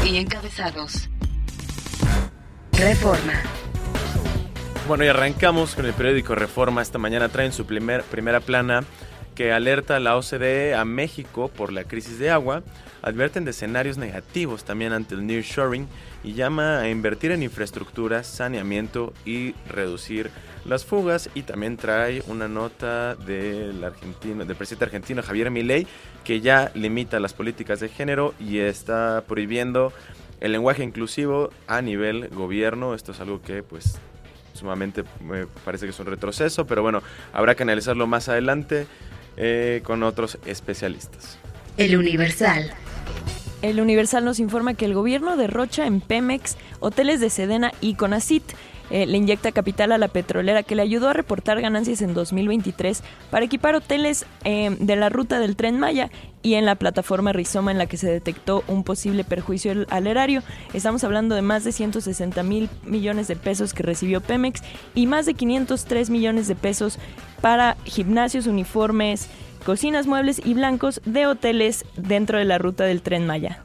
[0.04, 1.08] y encabezados.
[2.72, 3.34] Reforma.
[4.88, 6.82] Bueno, y arrancamos con el periódico Reforma.
[6.82, 8.84] Esta mañana traen su primer, primera plana
[9.36, 12.64] que alerta a la OCDE a México por la crisis de agua,
[13.04, 15.88] advierten de escenarios negativos también ante el nearshoring
[16.24, 20.32] y llama a invertir en infraestructura, saneamiento y reducir
[20.66, 25.86] las fugas y también trae una nota del argentino, del presidente argentino Javier Milei
[26.28, 29.94] que ya limita las políticas de género y está prohibiendo
[30.42, 32.94] el lenguaje inclusivo a nivel gobierno.
[32.96, 33.98] Esto es algo que pues
[34.52, 38.88] sumamente me parece que es un retroceso, pero bueno, habrá que analizarlo más adelante
[39.38, 41.40] eh, con otros especialistas.
[41.78, 42.74] El Universal.
[43.62, 48.44] El Universal nos informa que el gobierno derrocha en Pemex, hoteles de Sedena y Conacit.
[48.90, 53.04] Eh, le inyecta capital a la petrolera que le ayudó a reportar ganancias en 2023
[53.30, 56.10] para equipar hoteles eh, de la ruta del tren Maya
[56.42, 60.44] y en la plataforma Rizoma en la que se detectó un posible perjuicio al erario.
[60.74, 64.62] Estamos hablando de más de 160 mil millones de pesos que recibió Pemex
[64.96, 67.00] y más de 503 millones de pesos
[67.42, 69.28] para gimnasios, uniformes,
[69.66, 73.62] cocinas, muebles y blancos de hoteles dentro de la ruta del tren Maya.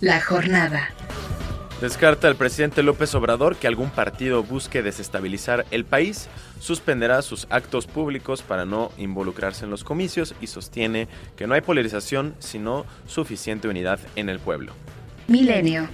[0.00, 0.90] La jornada.
[1.80, 7.86] Descarta el presidente López Obrador que algún partido busque desestabilizar el país, suspenderá sus actos
[7.86, 13.68] públicos para no involucrarse en los comicios y sostiene que no hay polarización sino suficiente
[13.68, 14.72] unidad en el pueblo.
[15.28, 15.88] Milenio.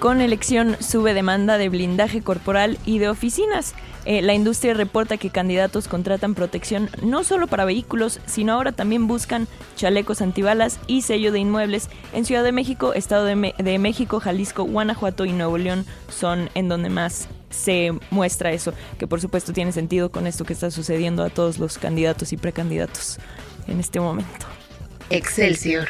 [0.00, 3.74] Con elección sube demanda de blindaje corporal y de oficinas.
[4.06, 9.08] Eh, la industria reporta que candidatos contratan protección no solo para vehículos, sino ahora también
[9.08, 11.88] buscan chalecos antibalas y sello de inmuebles.
[12.12, 16.68] En Ciudad de México, Estado de, de México, Jalisco, Guanajuato y Nuevo León son en
[16.68, 21.24] donde más se muestra eso, que por supuesto tiene sentido con esto que está sucediendo
[21.24, 23.18] a todos los candidatos y precandidatos
[23.66, 24.46] en este momento.
[25.10, 25.88] Excelsior.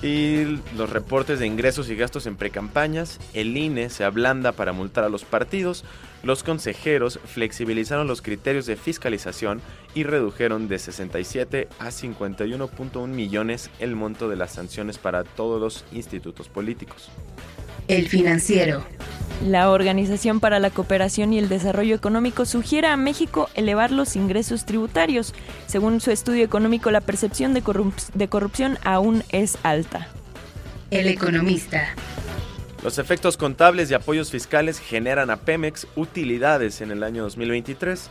[0.00, 5.02] Y los reportes de ingresos y gastos en precampañas, el INE se ablanda para multar
[5.02, 5.84] a los partidos,
[6.22, 9.60] los consejeros flexibilizaron los criterios de fiscalización
[9.94, 15.84] y redujeron de 67 a 51.1 millones el monto de las sanciones para todos los
[15.90, 17.10] institutos políticos.
[17.88, 18.84] El financiero.
[19.46, 24.66] La Organización para la Cooperación y el Desarrollo Económico sugiere a México elevar los ingresos
[24.66, 25.32] tributarios.
[25.66, 27.62] Según su estudio económico, la percepción de,
[28.14, 30.08] de corrupción aún es alta.
[30.90, 31.94] El economista.
[32.84, 38.10] Los efectos contables y apoyos fiscales generan a Pemex utilidades en el año 2023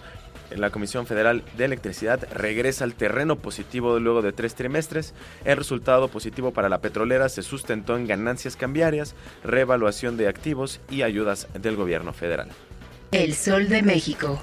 [0.55, 5.13] la Comisión Federal de Electricidad regresa al terreno positivo luego de tres trimestres.
[5.45, 11.01] El resultado positivo para la petrolera se sustentó en ganancias cambiarias, revaluación de activos y
[11.01, 12.49] ayudas del gobierno federal.
[13.12, 14.39] El Sol de México.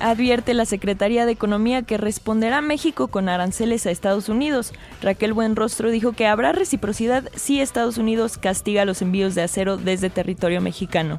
[0.00, 4.72] Advierte la Secretaría de Economía que responderá México con aranceles a Estados Unidos.
[5.02, 10.10] Raquel Buenrostro dijo que habrá reciprocidad si Estados Unidos castiga los envíos de acero desde
[10.10, 11.18] territorio mexicano.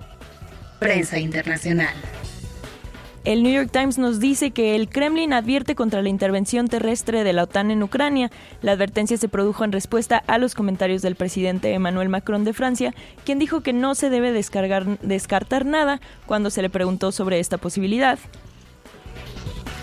[0.80, 1.93] Prensa Internacional.
[3.26, 7.34] El New York Times nos dice que el Kremlin advierte contra la intervención terrestre de
[7.34, 8.32] la OTAN en Ucrania.
[8.62, 12.94] La advertencia se produjo en respuesta a los comentarios del presidente Emmanuel Macron de Francia,
[13.26, 18.18] quien dijo que no se debe descartar nada cuando se le preguntó sobre esta posibilidad.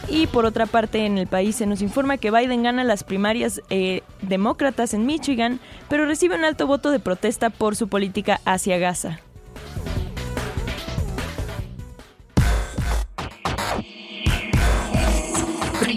[0.09, 3.61] Y por otra parte, en el país se nos informa que Biden gana las primarias
[3.71, 8.79] eh, demócratas en Michigan, pero recibe un alto voto de protesta por su política hacia
[8.79, 9.21] Gaza.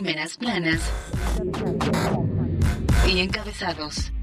[0.02, 0.80] Primeras planas
[3.06, 4.14] y encabezados.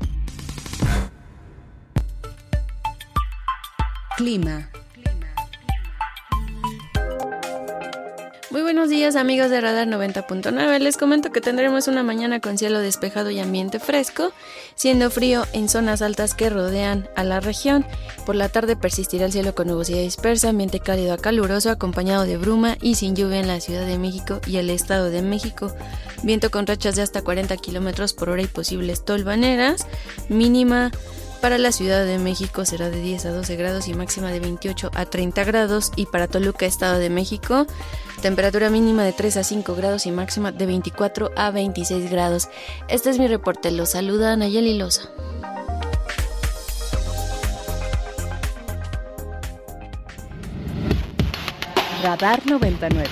[4.17, 4.71] Clima.
[8.57, 10.79] Muy buenos días amigos de Radar 90.9.
[10.79, 14.33] Les comento que tendremos una mañana con cielo despejado y ambiente fresco,
[14.75, 17.85] siendo frío en zonas altas que rodean a la región.
[18.25, 22.39] Por la tarde persistirá el cielo con nubosidad dispersa, ambiente cálido a caluroso acompañado de
[22.39, 25.71] bruma y sin lluvia en la Ciudad de México y el Estado de México.
[26.23, 29.87] Viento con rachas de hasta 40 km por hora y posibles tolvaneras.
[30.31, 30.93] Mínima
[31.37, 34.91] para la Ciudad de México será de 10 a 12 grados y máxima de 28
[34.95, 35.93] a 30 grados.
[35.97, 37.67] Y para Toluca, Estado de México,
[38.23, 42.49] temperatura mínima de 3 a 5 grados y máxima de 24 a 26 grados.
[42.89, 45.11] Este es mi reporte, los saluda Nayeli Loza.
[52.03, 53.09] Radar 99.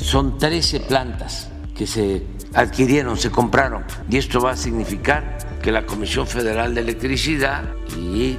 [0.00, 3.84] Son 13 plantas que se adquirieron, se compraron.
[4.10, 7.64] Y esto va a significar que la Comisión Federal de Electricidad
[7.96, 8.36] y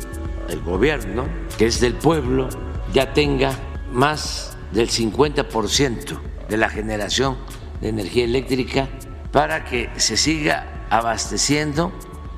[0.49, 1.25] el gobierno,
[1.57, 2.49] que es del pueblo,
[2.93, 3.51] ya tenga
[3.91, 7.37] más del 50% de la generación
[7.79, 8.87] de energía eléctrica
[9.31, 11.91] para que se siga abasteciendo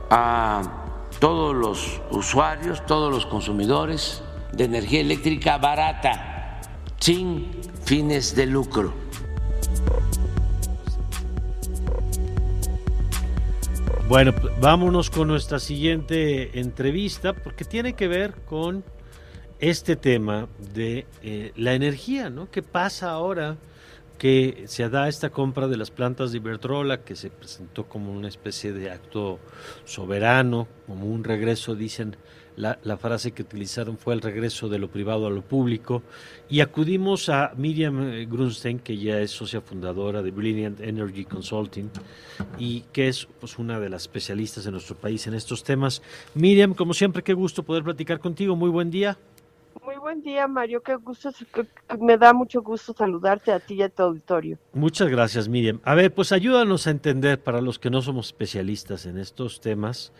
[0.09, 6.59] a todos los usuarios, todos los consumidores de energía eléctrica barata,
[6.99, 7.51] sin
[7.85, 8.93] fines de lucro.
[14.09, 18.83] Bueno, vámonos con nuestra siguiente entrevista porque tiene que ver con
[19.59, 22.49] este tema de eh, la energía, ¿no?
[22.49, 23.57] ¿Qué pasa ahora
[24.17, 28.29] que se da esta compra de las plantas de Iberdrola que se presentó como una
[28.29, 29.37] especie de acto
[29.85, 32.17] soberano, como un regreso, dicen,
[32.59, 36.03] la, frase que utilizaron fue el regreso de lo privado a lo público.
[36.49, 41.89] Y acudimos a Miriam eh, Grunstein, que ya es socia fundadora de Brilliant Energy Consulting
[42.57, 46.01] y que es pues, una de las especialistas en nuestro país en estos temas.
[46.35, 48.55] Miriam, como siempre, qué gusto poder platicar contigo.
[48.55, 49.17] Muy buen día.
[49.85, 50.81] Muy buen día, Mario.
[50.81, 51.31] Qué gusto,
[51.99, 54.57] me da mucho gusto saludarte a ti y a tu auditorio.
[54.73, 55.79] Muchas gracias, Miriam.
[55.83, 60.11] A ver, pues ayúdanos a entender, para los que no somos especialistas en estos temas,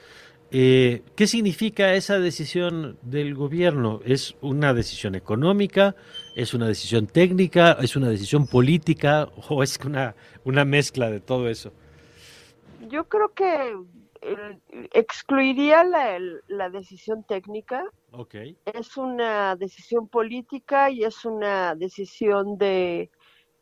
[0.52, 4.02] eh, ¿Qué significa esa decisión del gobierno?
[4.04, 5.96] ¿Es una decisión económica?
[6.36, 7.74] ¿Es una decisión técnica?
[7.74, 9.30] ¿Es una decisión política?
[9.50, 11.72] ¿O es una, una mezcla de todo eso?
[12.88, 13.76] Yo creo que
[14.92, 17.84] excluiría la, la, decisión técnica.
[18.12, 18.58] Okay.
[18.66, 23.12] Es una decisión política y es una decisión de,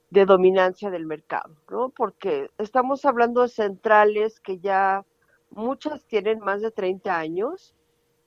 [0.10, 1.90] de dominancia del mercado, ¿no?
[1.90, 5.06] Porque estamos hablando de centrales que ya
[5.50, 7.74] muchas tienen más de 30 años,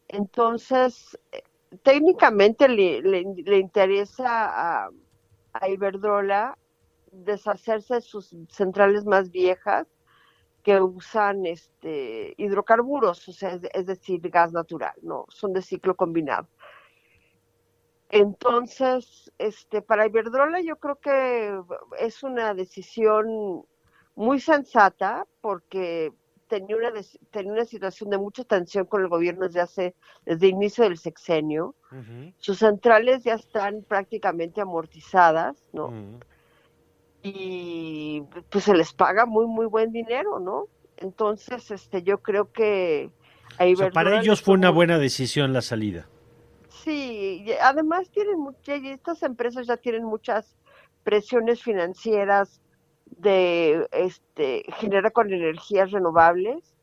[0.09, 1.18] entonces
[1.83, 4.91] técnicamente le, le, le interesa a,
[5.53, 6.57] a Iberdrola
[7.12, 9.87] deshacerse de sus centrales más viejas
[10.62, 16.49] que usan este hidrocarburos, o sea, es, decir, gas natural, no, son de ciclo combinado.
[18.11, 21.59] Entonces, este, para Iberdrola yo creo que
[21.99, 23.64] es una decisión
[24.16, 26.12] muy sensata porque
[26.51, 26.93] tenía una,
[27.31, 29.95] tenía una situación de mucha tensión con el gobierno desde hace,
[30.27, 31.75] desde el inicio del sexenio.
[31.93, 32.35] Uh -huh.
[32.39, 35.87] Sus centrales ya están prácticamente amortizadas, ¿no?
[35.87, 36.25] Uh -huh.
[37.23, 40.67] Y pues se les paga muy, muy buen dinero, ¿no?
[40.97, 43.11] Entonces, este, yo creo que...
[43.59, 46.07] O sea, para ellos fue una buena decisión la salida.
[46.69, 50.57] Sí, además tienen muchas, estas empresas ya tienen muchas
[51.05, 52.61] presiones financieras
[53.19, 56.75] de este generar con energías renovables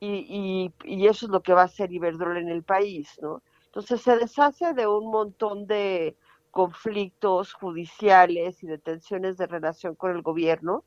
[0.00, 3.42] y, y, y, eso es lo que va a hacer Iberdrola en el país, ¿no?
[3.66, 6.16] Entonces se deshace de un montón de
[6.50, 10.84] conflictos judiciales y de tensiones de relación con el gobierno,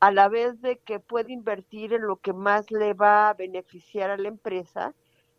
[0.00, 4.10] a la vez de que puede invertir en lo que más le va a beneficiar
[4.10, 4.94] a la empresa,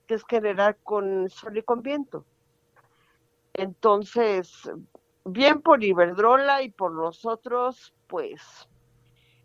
[0.08, 2.26] que es generar con sol y con viento.
[3.54, 4.72] Entonces,
[5.26, 8.42] bien por Iberdrola y por nosotros, pues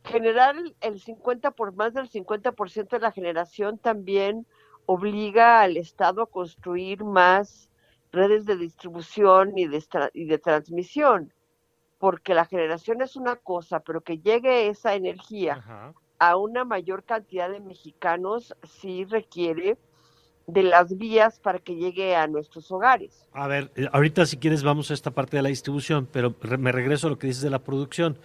[0.02, 4.44] generar el 50 por más del 50% de la generación también
[4.86, 7.70] obliga al Estado a construir más
[8.10, 11.32] redes de distribución y de, y de transmisión,
[11.98, 15.94] porque la generación es una cosa, pero que llegue esa energía Ajá.
[16.18, 19.78] a una mayor cantidad de mexicanos sí requiere
[20.48, 23.28] de las vías para que llegue a nuestros hogares.
[23.32, 27.06] A ver, ahorita si quieres vamos a esta parte de la distribución, pero me regreso
[27.06, 28.18] a lo que dices de la producción.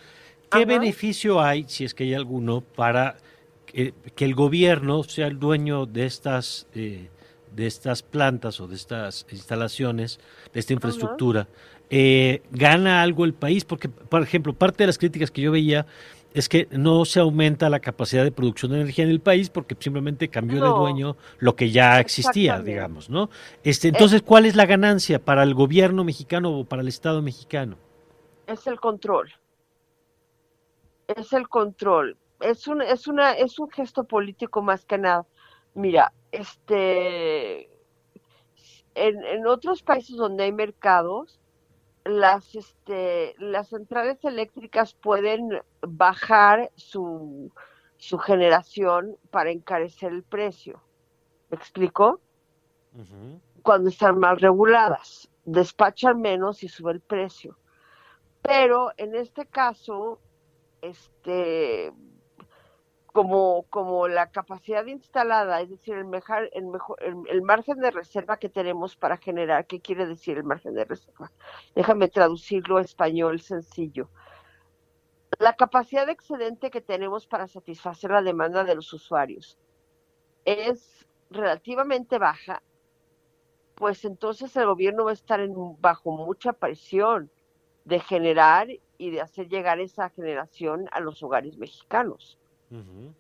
[0.52, 0.66] ¿Qué Ajá.
[0.66, 3.16] beneficio hay, si es que hay alguno, para
[3.66, 7.10] que, que el gobierno sea el dueño de estas, eh,
[7.56, 10.20] de estas plantas o de estas instalaciones,
[10.54, 11.48] de esta infraestructura?
[11.90, 13.64] Eh, ¿Gana algo el país?
[13.64, 15.86] Porque, por ejemplo, parte de las críticas que yo veía
[16.34, 19.76] es que no se aumenta la capacidad de producción de energía en el país porque
[19.80, 23.30] simplemente cambió no, de dueño lo que ya existía, digamos, ¿no?
[23.64, 27.78] Este, entonces, ¿cuál es la ganancia para el gobierno mexicano o para el Estado mexicano?
[28.48, 29.30] Es el control.
[31.16, 32.18] Es el control.
[32.40, 35.26] Es un, es una, es un gesto político más que nada.
[35.74, 37.70] Mira, este,
[38.96, 41.40] en, en otros países donde hay mercados,
[42.04, 47.52] las, este, las centrales eléctricas pueden bajar su,
[47.98, 50.82] su generación para encarecer el precio.
[51.50, 52.20] ¿Me explico?
[52.94, 53.40] Uh -huh.
[53.62, 57.58] Cuando están mal reguladas, despachan menos y sube el precio.
[58.42, 60.20] Pero en este caso,
[60.82, 61.92] este,
[63.12, 68.38] como, como la capacidad instalada, es decir, el, mejor, el, mejor, el, margen de reserva
[68.38, 71.32] que tenemos para generar, ¿qué quiere decir el margen de reserva?
[71.76, 74.10] Déjame traducirlo a español sencillo.
[75.40, 79.58] La capacidad de excedente que tenemos para satisfacer la demanda de los usuarios
[80.46, 82.62] es relativamente baja,
[83.76, 85.42] pues entonces el gobierno va a estar
[85.80, 87.32] bajo mucha presión
[87.86, 88.68] de generar
[89.02, 92.38] y de hacer llegar esa generación a los hogares mexicanos.
[92.70, 93.14] Uh -huh.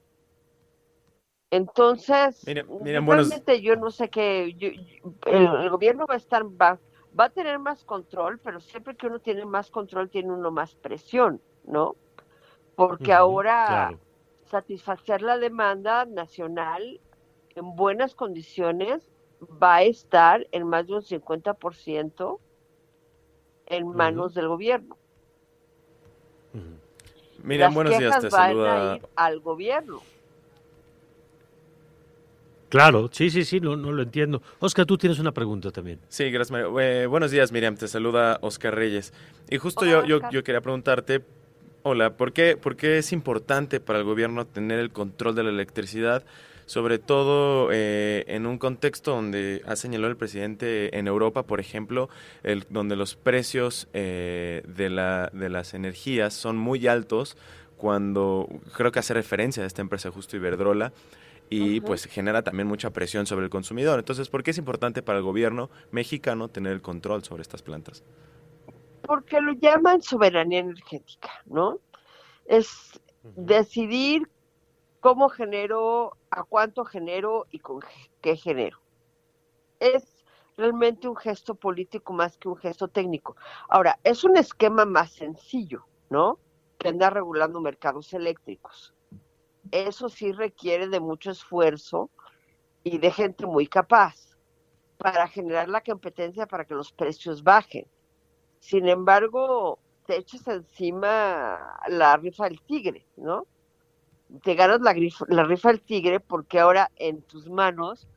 [1.49, 3.61] Entonces, realmente buenos...
[3.61, 4.69] yo no sé qué, yo,
[5.25, 6.79] el, el, gobierno va a estar, va,
[7.19, 10.75] va, a tener más control, pero siempre que uno tiene más control, tiene uno más
[10.75, 11.95] presión, ¿no?
[12.75, 13.99] Porque uh -huh, ahora claro.
[14.45, 17.01] satisfacer la demanda nacional
[17.55, 19.09] en buenas condiciones
[19.41, 22.39] va a estar en más de un 50%
[23.65, 24.35] en manos uh -huh.
[24.35, 25.00] del gobierno.
[27.43, 28.93] Miriam, Las buenos días, te van saluda.
[28.93, 30.01] A ir al gobierno.
[32.69, 34.41] Claro, sí, sí, sí, no, no lo entiendo.
[34.59, 35.99] Oscar, tú tienes una pregunta también.
[36.07, 36.79] Sí, gracias, Mario.
[36.79, 39.13] Eh, buenos días, Miriam, te saluda Oscar Reyes.
[39.49, 41.21] Y justo Hola, yo, yo, yo, quería preguntarte,
[41.83, 45.49] hola, ¿por qué, ¿por qué es importante para el gobierno tener el control de la
[45.49, 46.23] electricidad?
[46.71, 52.07] Sobre todo eh, en un contexto donde ha señalado el presidente en Europa, por ejemplo,
[52.43, 57.35] el, donde los precios eh, de, la, de las energías son muy altos,
[57.75, 60.93] cuando creo que hace referencia a esta empresa justo Iberdrola,
[61.49, 61.87] y uh -huh.
[61.87, 63.99] pues genera también mucha presión sobre el consumidor.
[63.99, 68.01] Entonces, ¿por qué es importante para el gobierno mexicano tener el control sobre estas plantas?
[69.01, 71.79] Porque lo llaman soberanía energética, ¿no?
[72.45, 73.45] Es uh -huh.
[73.45, 74.21] decidir
[75.01, 77.81] cómo genero, a cuánto genero y con
[78.21, 78.79] qué genero.
[79.79, 80.25] Es
[80.57, 83.35] realmente un gesto político más que un gesto técnico.
[83.69, 86.39] Ahora, es un esquema más sencillo, ¿no?
[86.79, 88.93] Que andar regulando mercados eléctricos.
[89.71, 92.11] Eso sí requiere de mucho esfuerzo
[92.83, 94.15] y de gente muy capaz.
[94.97, 97.87] para generar la competencia para que los precios bajen.
[98.59, 103.47] Sin embargo, te echas encima la rifa del tigre, ¿no?
[104.43, 104.95] Te ganas la,
[105.27, 108.07] la rifa del tigre porque ahora en tus manos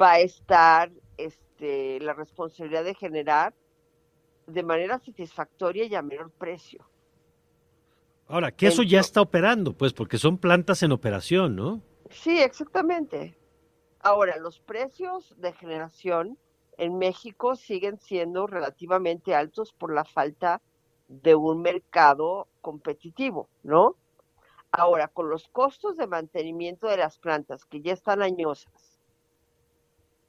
[0.00, 3.54] va a estar este, la responsabilidad de generar
[4.46, 6.88] de manera satisfactoria y a menor precio.
[8.26, 11.82] Ahora, que eso ya está operando, pues, porque son plantas en operación, ¿no?
[12.10, 13.36] Sí, exactamente.
[14.00, 16.38] Ahora, los precios de generación
[16.78, 20.62] en México siguen siendo relativamente altos por la falta
[21.08, 23.96] de un mercado competitivo, ¿no?
[24.72, 29.00] Ahora, con los costos de mantenimiento de las plantas que ya están añosas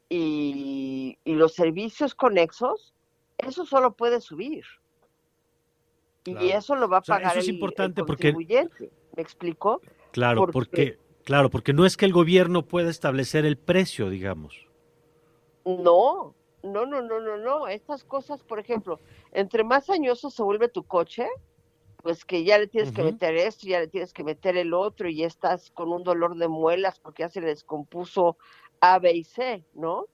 [0.10, 2.94] y, los servicios conexos,
[3.38, 4.66] eso solo puede subir.
[6.26, 8.92] Y eso lo va a pagar es el, importante contribuyente.
[9.16, 9.82] ¿Me explico?
[10.12, 14.68] Claro, porque, claro, porque no es que el gobierno pueda establecer el precio, digamos.
[15.66, 17.68] No, no, no, no, no, no.
[17.68, 19.00] Estas cosas, por ejemplo,
[19.32, 21.28] entre más añoso se vuelve tu coche,
[22.02, 25.08] pues que ya le tienes que meter esto, ya le tienes que meter el otro
[25.10, 28.38] y ya estás con un dolor de muelas porque ya se descompuso
[28.80, 30.08] A, B y C, ¿no?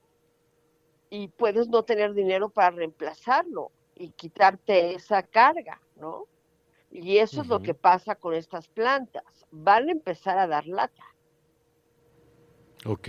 [1.10, 6.26] Y puedes no tener dinero para reemplazarlo y quitarte esa carga, ¿no?
[6.90, 9.24] Y eso es lo que pasa con estas plantas.
[9.50, 11.04] Van a empezar a dar lata.
[12.86, 13.08] Ok.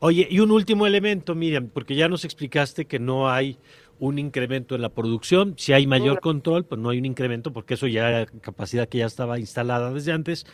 [0.00, 3.58] Oye, y un último elemento, Miriam, porque ya nos explicaste que no hay
[4.02, 5.54] un incremento en la producción.
[5.58, 8.98] Si hay mayor control, pues no hay un incremento porque eso ya era capacidad que
[8.98, 10.44] ya estaba instalada desde antes.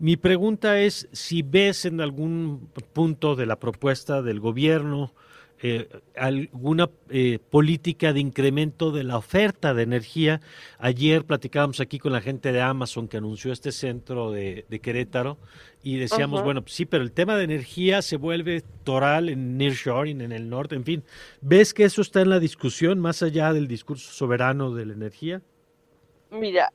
[0.00, 5.14] Mi pregunta es si ves en algún punto de la propuesta del gobierno
[5.62, 10.42] eh, alguna eh, política de incremento de la oferta de energía.
[10.78, 15.38] Ayer platicábamos aquí con la gente de Amazon que anunció este centro de, Querétaro
[15.82, 20.32] y decíamos, bueno, sí, pero el tema de energía se vuelve toral en nearshoring, en
[20.32, 21.04] el norte, en fin.
[21.40, 25.40] ¿Ves que eso está en la discusión más allá del discurso soberano de la energía?
[26.30, 26.70] Mira,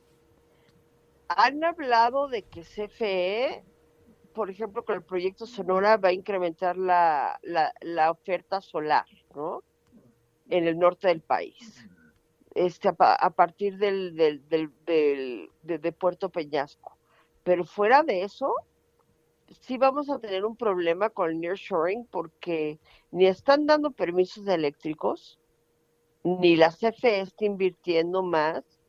[1.27, 3.63] han hablado de que CFE
[4.33, 9.05] por ejemplo, con el proyecto Sonora va a incrementar la, la, oferta solar,
[9.35, 9.63] ¿no?
[10.49, 11.87] En el norte del país,
[12.55, 14.41] este, a, partir del, del,
[14.85, 16.97] del, de, Puerto Peñasco.
[17.43, 18.53] Pero fuera de eso,
[19.61, 22.79] sí vamos a tener un problema con el nearshoring porque
[23.11, 25.39] ni están dando permisos de eléctricos,
[26.23, 28.80] ni la CFE está invirtiendo más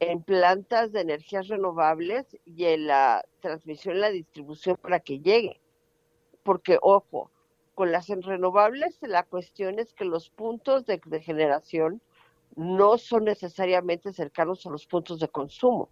[0.00, 5.60] en plantas de energías renovables y en la transmisión y la distribución para que llegue.
[6.42, 7.30] Porque, ojo,
[7.74, 12.00] con las renovables la cuestión es que los puntos de, generación
[12.56, 15.88] no son necesariamente cercanos a los puntos de consumo.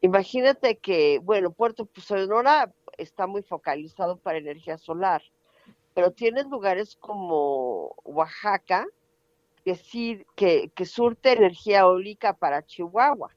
[0.00, 5.22] Imagínate que, bueno, Puerto Sonora está muy focalizado para energía solar,
[5.94, 8.86] pero tienes lugares como Oaxaca,
[10.36, 13.30] que, que, surte energía eólica para Chihuahua.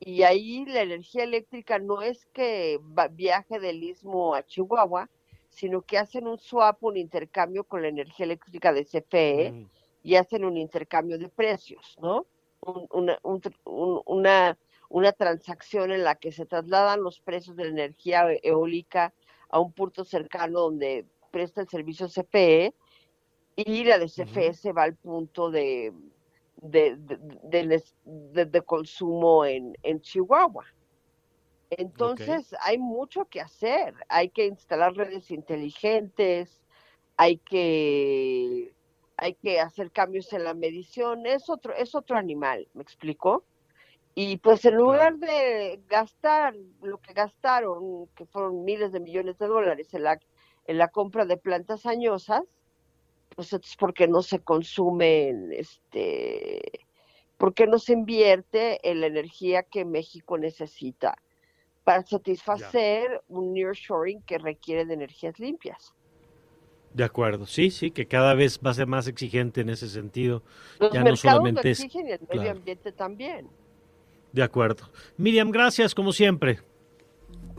[0.00, 2.80] Y ahí la energía eléctrica no es que
[3.12, 5.08] viaje del istmo a Chihuahua,
[5.50, 9.70] sino que hacen un swap, un intercambio con la energía eléctrica de CFE mm.
[10.02, 12.26] y hacen un intercambio de precios, ¿no?
[12.62, 13.18] una,
[14.04, 14.58] una,
[14.88, 19.12] una transacción en la que se trasladan los precios de la energía eólica
[19.48, 22.74] a un punto cercano donde presta el servicio CFE
[23.56, 25.92] y la de CFS va al punto de,
[26.56, 30.64] de, de, consumo en, en, Chihuahua.
[31.70, 36.60] Entonces hay mucho que hacer, hay que instalar redes inteligentes,
[37.16, 38.74] hay que,
[39.16, 43.44] hay que hacer cambios en la medición, es otro, es otro animal, ¿me explico?
[44.14, 49.46] Y pues en lugar de gastar lo que gastaron, que fueron miles de millones de
[49.46, 50.20] dólares en la,
[50.66, 52.42] en la compra de plantas añosas,
[53.34, 56.60] pues es porque no se consumen, este,
[57.38, 61.16] porque no se invierte en la energía que México necesita
[61.84, 65.94] para satisfacer un nearshoring que requiere de energías limpias.
[66.94, 70.42] De acuerdo, sí, sí, que cada vez va a ser más exigente en ese sentido.
[70.78, 73.48] Los ya no solamente exigen y el medio ambiente también.
[74.32, 74.88] De acuerdo.
[75.16, 76.60] Miriam, gracias como siempre.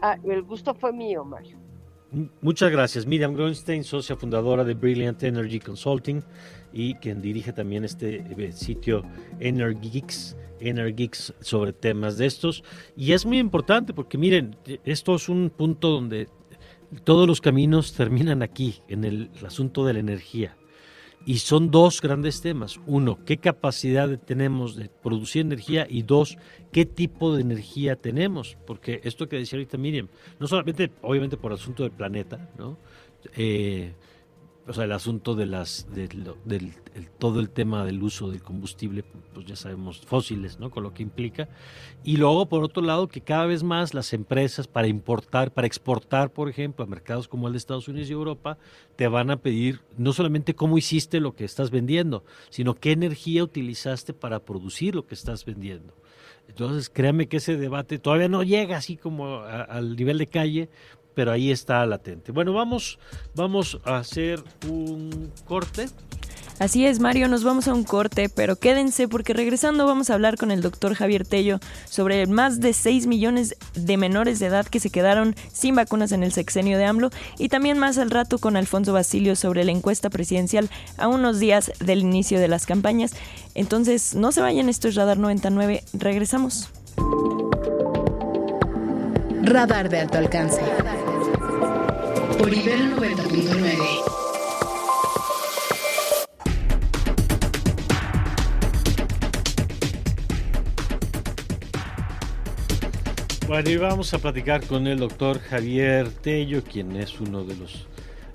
[0.02, 1.63] Ah, el gusto fue mío, Mario.
[2.42, 3.08] Muchas gracias.
[3.08, 6.22] Miriam Grunstein, socia fundadora de Brilliant Energy Consulting
[6.72, 9.04] y quien dirige también este eh, sitio
[9.40, 12.64] Energeeks, Energeeks sobre temas de estos.
[12.96, 14.56] Y es muy importante porque miren,
[14.86, 16.28] esto es un punto donde
[17.04, 20.56] todos los caminos terminan aquí, en el asunto de la energía.
[21.26, 22.80] Y son dos grandes temas.
[22.86, 26.38] Uno, qué capacidad tenemos de producir energía y dos,
[26.72, 28.58] qué tipo de energía tenemos.
[28.68, 30.10] Porque esto que decía ahorita Miriam,
[30.40, 32.78] no solamente, obviamente por asunto del planeta, ¿no?
[33.38, 33.94] Eh,
[34.66, 36.74] o sea, el asunto de las, del
[37.18, 39.04] todo el tema del uso del combustible,
[39.34, 40.70] pues ya sabemos, fósiles, ¿no?
[40.70, 41.50] Con lo que implica.
[42.04, 46.32] Y luego, por otro lado, que cada vez más las empresas para importar, para exportar,
[46.32, 48.58] por ejemplo, a mercados como el de Estados Unidos y Europa,
[48.96, 53.44] te van a pedir no solamente cómo hiciste lo que estás vendiendo, sino qué energía
[53.44, 55.94] utilizaste para producir lo que estás vendiendo.
[56.48, 60.70] Entonces, créame que ese debate todavía no llega así como al nivel de calle,
[61.14, 62.32] pero ahí está latente.
[62.32, 63.00] Bueno, vamos,
[63.36, 65.88] vamos a hacer un corte.
[66.60, 70.38] Así es, Mario, nos vamos a un corte, pero quédense porque regresando vamos a hablar
[70.38, 71.60] con el doctor Javier Tello
[71.90, 76.22] sobre más de 6 millones de menores de edad que se quedaron sin vacunas en
[76.24, 77.10] el sexenio de AMLO
[77.40, 81.72] y también más al rato con Alfonso Basilio sobre la encuesta presidencial a unos días
[81.80, 83.14] del inicio de las campañas.
[83.56, 86.70] Entonces, no se vayan, esto es Radar 99, regresamos.
[89.42, 90.62] Radar de alto alcance.
[92.44, 94.04] Por 90.9.
[103.48, 107.88] Bueno, y vamos a platicar con el doctor Javier Tello, quien es uno de los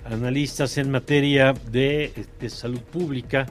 [0.05, 2.11] analistas en materia de,
[2.47, 3.45] salud pública,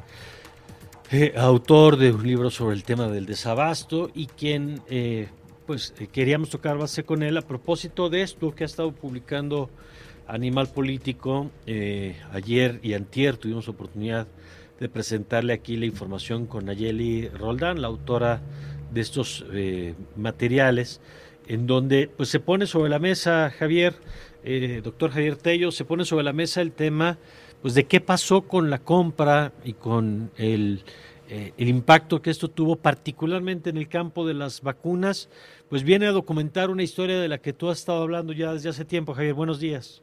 [1.12, 5.28] eh, autor de un libro sobre el tema del desabasto y quien eh,
[5.66, 9.70] pues eh, queríamos tocar base con él a propósito de esto que ha estado publicando
[10.28, 11.50] Animal Político.
[11.66, 14.28] Eh, ayer y antier tuvimos oportunidad
[14.78, 18.40] de presentarle aquí la información con Nayeli Roldán, la autora
[18.92, 21.00] de estos eh, materiales,
[21.48, 23.94] en donde pues se pone sobre la mesa, Javier,
[24.82, 27.18] doctor Javier Tello, se pone sobre la mesa el tema
[27.60, 30.84] pues de qué pasó con la compra y con el
[31.30, 35.28] eh, el impacto que esto tuvo particularmente en el campo de las vacunas,
[35.68, 38.70] pues viene a documentar una historia de la que tú has estado hablando ya desde
[38.70, 39.34] hace tiempo, Javier.
[39.34, 40.02] Buenos días.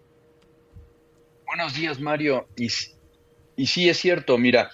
[1.56, 2.50] Buenos días, Mario.
[2.58, 2.68] Y,
[3.66, 4.70] sí, es cierto, mira,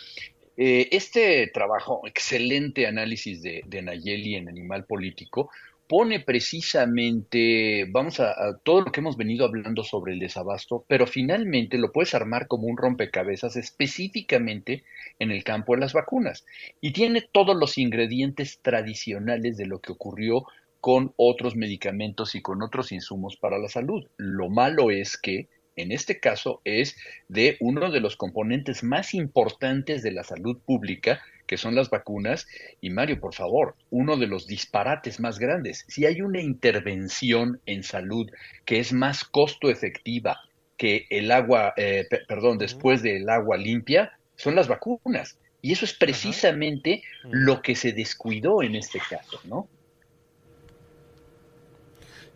[0.57, 5.51] eh, este trabajo, excelente análisis de Nayeli en Animal Político,
[5.87, 11.77] pone precisamente, vamos a, todo lo que hemos venido hablando sobre el desabasto, pero finalmente
[11.77, 14.83] lo puedes armar como un rompecabezas específicamente
[15.19, 16.47] en el campo de las vacunas.
[16.81, 20.45] Y tiene todos los ingredientes tradicionales de lo que ocurrió
[20.79, 24.03] con otros medicamentos y con otros insumos para la salud.
[24.17, 26.97] Lo malo es que en este caso es
[27.27, 32.47] de uno de los componentes más importantes de la salud pública, que son las vacunas.
[32.81, 35.85] Y Mario, por favor, uno de los disparates más grandes.
[35.87, 38.29] Si hay una intervención en salud
[38.65, 40.39] que es más costo efectiva
[40.77, 45.37] que el agua, eh, perdón, después del agua limpia, son las vacunas.
[45.61, 49.67] Y eso es precisamente lo que se descuidó en este caso, ¿no?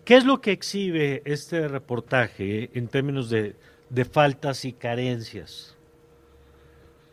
[0.06, 3.56] ¿Qué es lo que exhibe este reportaje en términos de,
[3.90, 5.76] de faltas y carencias?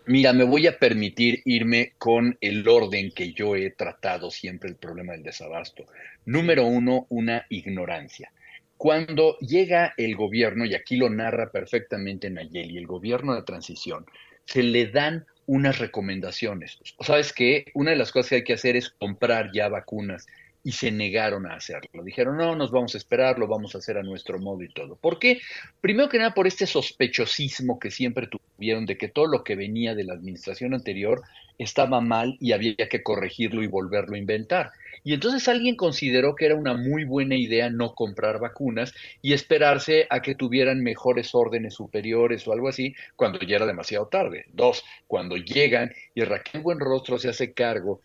[0.04, 4.76] Mira, me voy a permitir irme con el orden que yo he tratado siempre el
[4.76, 5.86] problema del desabasto.
[6.26, 8.30] Número uno, una ignorancia.
[8.76, 14.04] Cuando llega el gobierno, y aquí lo narra perfectamente Nayeli, el gobierno de transición,
[14.44, 16.78] se le dan unas recomendaciones.
[17.00, 17.64] ¿Sabes qué?
[17.72, 20.26] Una de las cosas que hay que hacer es comprar ya vacunas
[20.64, 22.04] y se negaron a hacerlo.
[22.04, 24.96] Dijeron, no, nos vamos a esperar, lo vamos a hacer a nuestro modo y todo.
[24.96, 25.40] ¿Por qué?
[25.80, 29.94] Primero que nada por este sospechosismo que siempre tuvieron de que todo lo que venía
[29.94, 31.22] de la administración anterior
[31.58, 34.70] estaba mal y había que corregirlo y volverlo a inventar.
[35.04, 40.06] Y entonces alguien consideró que era una muy buena idea no comprar vacunas y esperarse
[40.10, 44.46] a que tuvieran mejores órdenes superiores o algo así cuando ya era demasiado tarde.
[44.52, 48.00] Dos, cuando llegan y Raquel Buenrostro se hace cargo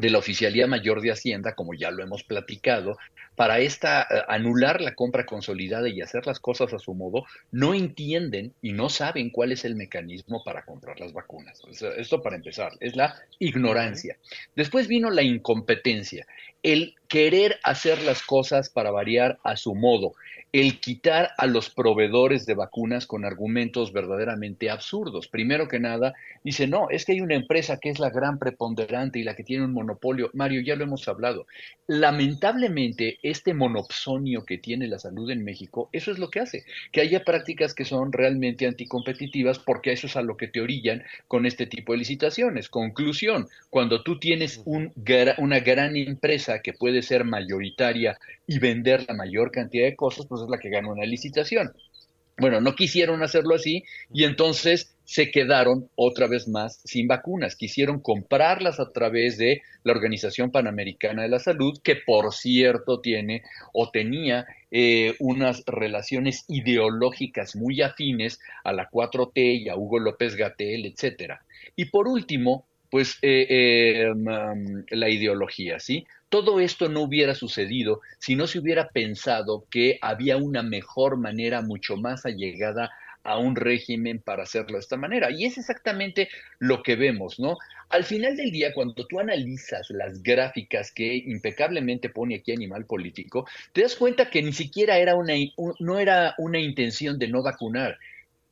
[0.00, 2.96] de la Oficialía Mayor de Hacienda, como ya lo hemos platicado,
[3.40, 7.72] para esta eh, anular la compra consolidada y hacer las cosas a su modo, no
[7.72, 11.62] entienden y no saben cuál es el mecanismo para comprar las vacunas.
[11.96, 14.18] Esto para empezar, es la ignorancia.
[14.54, 16.26] Después vino la incompetencia,
[16.62, 20.12] el querer hacer las cosas para variar a su modo,
[20.52, 25.28] el quitar a los proveedores de vacunas con argumentos verdaderamente absurdos.
[25.28, 26.12] Primero que nada,
[26.42, 29.44] dice, no, es que hay una empresa que es la gran preponderante y la que
[29.44, 30.30] tiene un monopolio.
[30.34, 31.46] Mario, ya lo hemos hablado.
[31.86, 37.00] Lamentablemente, este monopsonio que tiene la salud en México, eso es lo que hace, que
[37.00, 41.46] haya prácticas que son realmente anticompetitivas porque eso es a lo que te orillan con
[41.46, 42.68] este tipo de licitaciones.
[42.68, 44.92] Conclusión, cuando tú tienes un,
[45.38, 50.42] una gran empresa que puede ser mayoritaria y vender la mayor cantidad de cosas, pues
[50.42, 51.72] es la que gana una licitación.
[52.38, 57.56] Bueno, no quisieron hacerlo así y entonces se quedaron otra vez más sin vacunas.
[57.56, 63.42] Quisieron comprarlas a través de la Organización Panamericana de la Salud, que por cierto tiene
[63.72, 70.36] o tenía eh, unas relaciones ideológicas muy afines a la 4T y a Hugo López
[70.36, 71.44] Gatel, etcétera.
[71.74, 76.06] Y por último, pues eh, eh, mm, la ideología, ¿sí?
[76.28, 81.62] Todo esto no hubiera sucedido si no se hubiera pensado que había una mejor manera
[81.62, 82.92] mucho más allegada
[83.22, 85.30] a un régimen para hacerlo de esta manera.
[85.30, 87.58] Y es exactamente lo que vemos, ¿no?
[87.88, 93.46] Al final del día, cuando tú analizas las gráficas que impecablemente pone aquí Animal Político,
[93.72, 95.34] te das cuenta que ni siquiera era una,
[95.80, 97.98] no era una intención de no vacunar,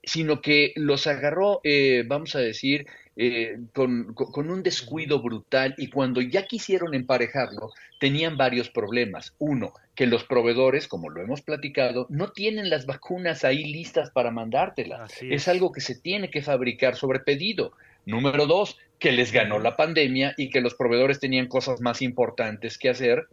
[0.03, 2.87] sino que los agarró, eh, vamos a decir,
[3.21, 9.35] eh, con, un descuido brutal y cuando ya quisieron emparejarlo, tenían varios problemas.
[9.39, 14.31] Uno, que los proveedores, como lo hemos platicado, no tienen las vacunas ahí listas para
[14.31, 15.11] mandártelas.
[15.21, 15.49] Es.
[15.49, 17.73] algo que se tiene que fabricar sobre pedido.
[18.07, 22.79] Número dos, que les ganó la pandemia y que los proveedores tenían cosas más importantes
[22.79, 23.27] que hacer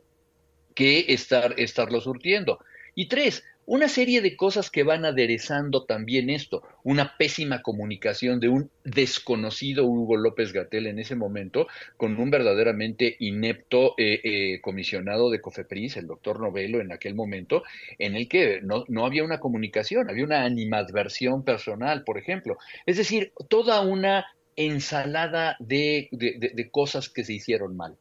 [0.74, 2.58] que estar, estarlo surtiendo.
[2.96, 6.64] Y tres, una serie de cosas que van aderezando también esto.
[6.84, 13.16] Una pésima comunicación de un desconocido Hugo López Gatel en ese momento con un verdaderamente
[13.20, 17.64] inepto eh, eh, comisionado de Cofepris, el doctor Novelo, en aquel momento,
[17.98, 22.58] en el que no, no había una comunicación, había una animadversión personal, por ejemplo.
[22.86, 27.98] Es decir, toda una ensalada de, de cosas que se hicieron mal.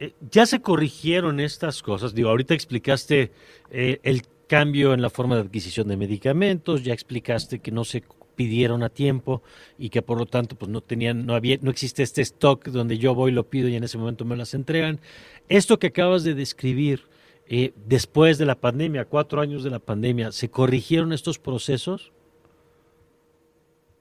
[0.00, 2.14] Eh, ya se corrigieron estas cosas.
[2.14, 3.32] Digo, ahorita explicaste
[3.70, 8.02] eh, el cambio en la forma de adquisición de medicamentos, ya explicaste que no se
[8.34, 9.42] pidieron a tiempo
[9.78, 12.96] y que por lo tanto pues no tenían no había no existe este stock donde
[12.96, 15.00] yo voy lo pido y en ese momento me las entregan.
[15.48, 17.02] Esto que acabas de describir
[17.48, 22.12] eh, después de la pandemia cuatro años de la pandemia se corrigieron estos procesos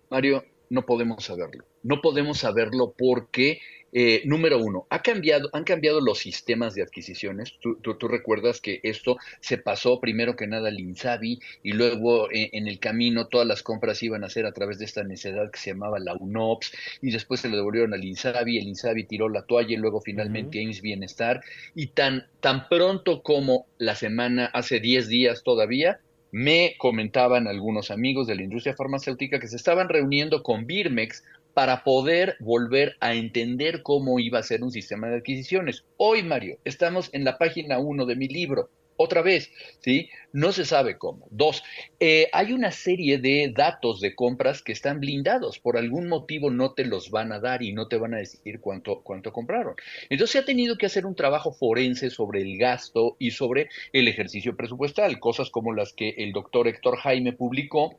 [0.09, 1.65] Mario no podemos saberlo.
[1.83, 3.59] No podemos saberlo porque
[3.93, 7.53] eh, número uno, ha cambiado, han cambiado los sistemas de adquisiciones.
[7.61, 7.77] Tú,
[8.07, 12.79] recuerdas que esto se pasó primero que nada al INSABI y luego eh, en el
[12.79, 15.99] camino todas las compras iban a ser a través de esta necesidad que se llamaba
[15.99, 19.77] la UNOPS y después se le devolvieron al INSABI, el INSABI tiró la toalla y
[19.77, 21.41] luego finalmente uh Bienestar
[21.75, 25.99] y tan, tan pronto como la semana, hace 10 días todavía,
[26.31, 31.23] me comentaban algunos amigos de la industria farmacéutica que se estaban reuniendo con Birmex
[31.57, 35.85] para poder volver a entender cómo iba a ser un sistema de adquisiciones.
[35.97, 38.69] Hoy, Mario, estamos en la página 1 de mi libro.
[38.95, 40.07] Otra vez, ¿sí?
[40.31, 41.25] No se sabe cómo.
[41.31, 41.63] Dos,
[41.99, 45.57] eh, hay una serie de datos de compras que están blindados.
[45.57, 48.59] Por algún motivo no te los van a dar y no te van a decir
[48.59, 49.73] cuánto, cuánto compraron.
[50.11, 54.07] Entonces se ha tenido que hacer un trabajo forense sobre el gasto y sobre el
[54.07, 57.97] ejercicio presupuestal, cosas como las que el doctor Héctor Jaime publicó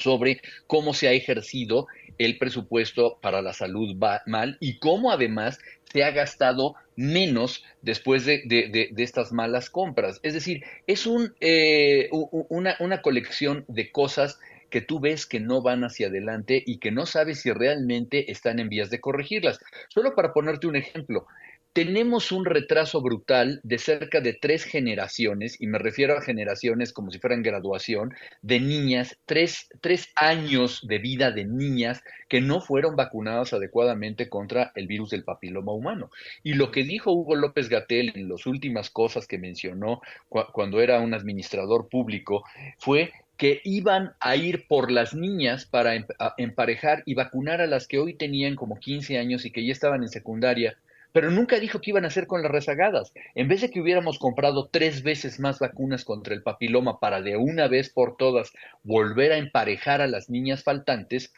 [0.00, 1.86] sobre cómo se ha ejercido
[2.20, 5.58] el presupuesto para la salud va mal y cómo además
[5.90, 10.20] se ha gastado menos después de, estas malas compras.
[10.22, 15.62] Es decir, es un, eh, una, una colección de cosas que tú ves que no
[15.62, 19.58] van hacia adelante y que no sabes si realmente están en vías de corregirlas.
[19.88, 21.26] Solo para ponerte un ejemplo,
[21.72, 27.10] tenemos un retraso brutal de cerca de tres generaciones, y me refiero a generaciones como
[27.10, 28.12] si fueran graduación,
[28.42, 34.72] de niñas, tres, tres años de vida de niñas que no fueron vacunadas adecuadamente contra
[34.74, 36.10] el virus del papiloma humano.
[36.42, 41.00] Y lo que dijo Hugo López Gatel en las últimas cosas que mencionó cuando era
[41.00, 42.44] un administrador público
[42.78, 45.94] fue que iban a ir por las niñas para
[46.36, 50.02] emparejar y vacunar a las que hoy tenían como 15 años y que ya estaban
[50.02, 50.76] en secundaria
[51.12, 53.12] pero nunca dijo que iban a hacer con las rezagadas.
[53.34, 57.36] En vez de que hubiéramos comprado tres veces más vacunas contra el papiloma para de
[57.36, 58.52] una vez por todas
[58.82, 61.32] volver a emparejar a las niñas faltantes,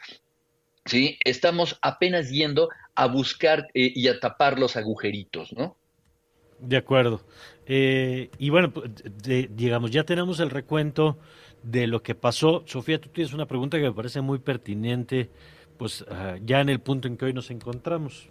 [0.85, 1.17] ¿sí?
[1.23, 5.75] estamos apenas yendo a buscar eh, y a tapar los agujeritos, ¿no?
[6.59, 7.21] De acuerdo.
[7.65, 8.89] Eh, y bueno, pues,
[9.23, 11.17] digamos, ya tenemos el recuento
[11.63, 12.63] de lo que pasó.
[12.65, 15.29] Sofía, tú tienes una pregunta que me parece muy pertinente,
[15.77, 18.29] pues ah, ya en el punto en que hoy nos encontramos.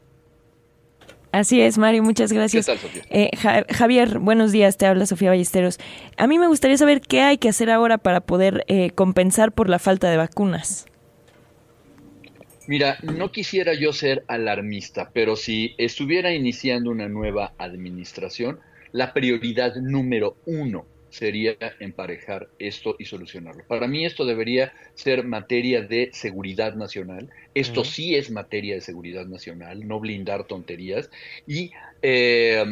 [1.33, 2.69] Así es, Mario, muchas gracias.
[3.09, 3.31] Eh,
[3.71, 5.79] Javier, buenos días, te habla Sofía Ballesteros.
[6.19, 9.71] A mí me gustaría saber qué hay que hacer ahora para poder eh, compensar por
[9.71, 10.87] la falta de vacunas.
[12.69, 18.61] Mira, no quisiera yo ser alarmista, pero si estuviera iniciando una nueva administración,
[18.93, 23.65] la prioridad número uno sería emparejar esto y solucionarlo.
[23.69, 27.29] Para mí esto debería ser materia de seguridad nacional.
[27.55, 31.11] Esto sí es materia de seguridad nacional, no blindar tonterías
[31.47, 32.65] y eh,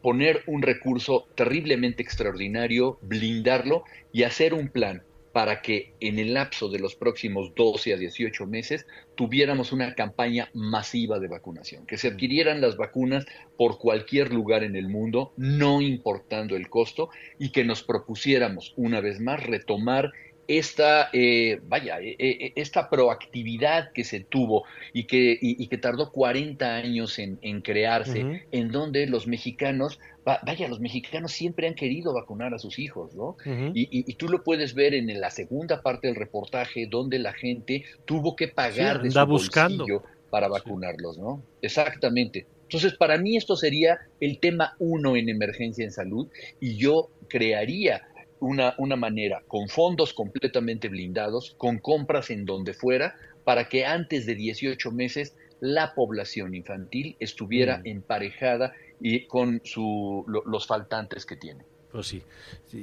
[0.00, 3.82] poner un recurso terriblemente extraordinario, blindarlo
[4.12, 8.46] y hacer un plan para que en el lapso de los próximos 12 a 18
[8.46, 13.26] meses tuviéramos una campaña masiva de vacunación, que se adquirieran las vacunas
[13.56, 19.00] por cualquier lugar en el mundo, no importando el costo, y que nos propusiéramos una
[19.00, 20.12] vez más retomar
[20.48, 26.10] esta, eh, vaya, eh, eh, esta proactividad que se tuvo y que, y, que tardó
[26.10, 32.54] 40 años en, crearse, en donde los mexicanos, vaya, los mexicanos siempre han querido vacunar
[32.54, 33.36] a sus hijos, ¿no?
[33.74, 38.34] y, tú lo puedes ver en la segunda parte del reportaje, donde la gente tuvo
[38.34, 39.84] que pagar de su buscando.
[39.84, 41.42] bolsillo para vacunarlos, ¿no?
[41.62, 42.46] Exactamente.
[42.62, 46.28] Entonces, para mí esto sería el tema uno en emergencia en salud
[46.60, 48.02] y yo crearía
[48.40, 54.26] una, una manera con fondos completamente blindados, con compras en donde fuera, para que antes
[54.26, 57.86] de 18 meses la población infantil estuviera mm.
[57.86, 61.64] emparejada y con su, los faltantes que tiene.
[61.90, 62.22] Pues sí,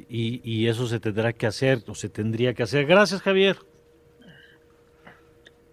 [0.10, 2.86] Y, y, eso se tendrá que hacer, o se tendría que hacer.
[2.88, 3.58] Gracias, Javier.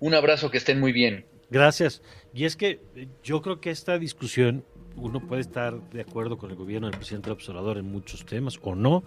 [0.00, 1.24] Un abrazo, que estén muy bien.
[1.48, 2.02] Gracias.
[2.34, 2.80] Y es que
[3.22, 4.64] yo creo que esta discusión,
[4.96, 8.74] uno puede estar de acuerdo con el gobierno del presidente observador en muchos temas o
[8.74, 9.02] no,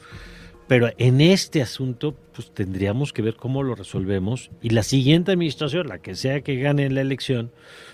[0.68, 5.88] pero en este asunto, pues tendríamos que ver cómo lo resolvemos y la siguiente administración,
[5.88, 7.52] la que sea que gane la elección,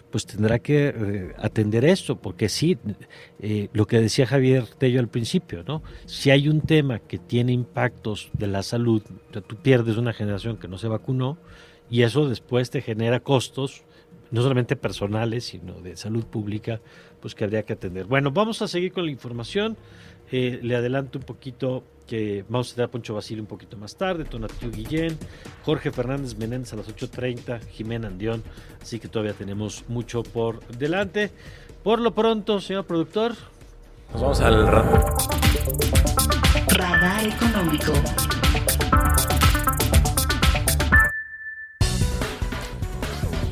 [0.10, 2.78] pues tendrá que eh, atender esto, porque sí,
[3.40, 5.84] eh, lo que decía Javier Tello al principio, ¿no?
[6.06, 9.02] Si hay un tema que tiene impactos de la salud,
[9.48, 11.38] tú pierdes una generación que no se vacunó
[11.90, 13.84] y eso después te genera costos,
[14.32, 16.80] no solamente personales, sino de salud pública,
[17.20, 18.06] pues que habría que atender.
[18.06, 19.78] Bueno, vamos a seguir con la información.
[20.32, 23.96] Eh, le adelanto un poquito que vamos a tener a Poncho Basile un poquito más
[23.96, 25.18] tarde, Tonatiu Guillén,
[25.64, 28.44] Jorge Fernández Menéndez a las 8.30, Jimena Andión,
[28.82, 31.32] así que todavía tenemos mucho por delante.
[31.84, 33.34] Por lo pronto, señor productor.
[34.12, 34.68] Nos vamos al
[36.68, 37.94] radar económico.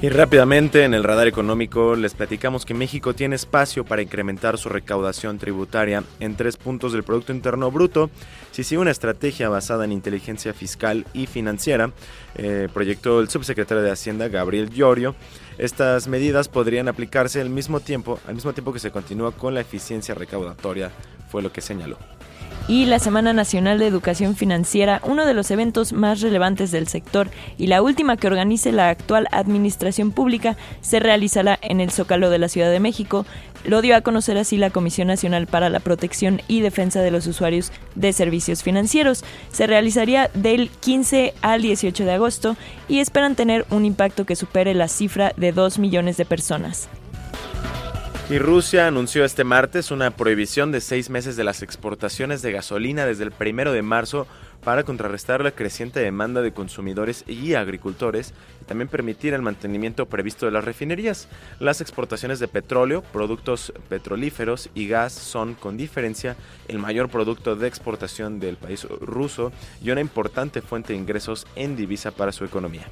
[0.01, 4.69] Y rápidamente en el radar económico les platicamos que México tiene espacio para incrementar su
[4.69, 8.09] recaudación tributaria en tres puntos del Producto Interno Bruto
[8.51, 11.91] si sigue una estrategia basada en inteligencia fiscal y financiera,
[12.35, 15.15] eh, proyectó el subsecretario de Hacienda Gabriel Llorio.
[15.57, 19.59] Estas medidas podrían aplicarse al mismo tiempo, al mismo tiempo que se continúa con la
[19.59, 20.91] eficiencia recaudatoria,
[21.29, 21.97] fue lo que señaló
[22.69, 27.27] y la Semana Nacional de Educación Financiera, uno de los eventos más relevantes del sector
[27.57, 32.37] y la última que organice la actual administración pública, se realizará en el Zócalo de
[32.37, 33.25] la Ciudad de México.
[33.63, 37.25] Lo dio a conocer así la Comisión Nacional para la Protección y Defensa de los
[37.25, 39.25] Usuarios de Servicios Financieros.
[39.51, 42.55] Se realizaría del 15 al 18 de agosto
[42.87, 46.87] y esperan tener un impacto que supere la cifra de 2 millones de personas.
[48.29, 53.07] Y Rusia anunció este martes una prohibición de seis meses de las exportaciones de gasolina
[53.07, 54.27] desde el primero de marzo
[54.63, 60.45] para contrarrestar la creciente demanda de consumidores y agricultores y también permitir el mantenimiento previsto
[60.45, 61.27] de las refinerías.
[61.59, 66.35] Las exportaciones de petróleo, productos petrolíferos y gas son con diferencia
[66.67, 69.51] el mayor producto de exportación del país ruso
[69.81, 72.85] y una importante fuente de ingresos en divisa para su economía.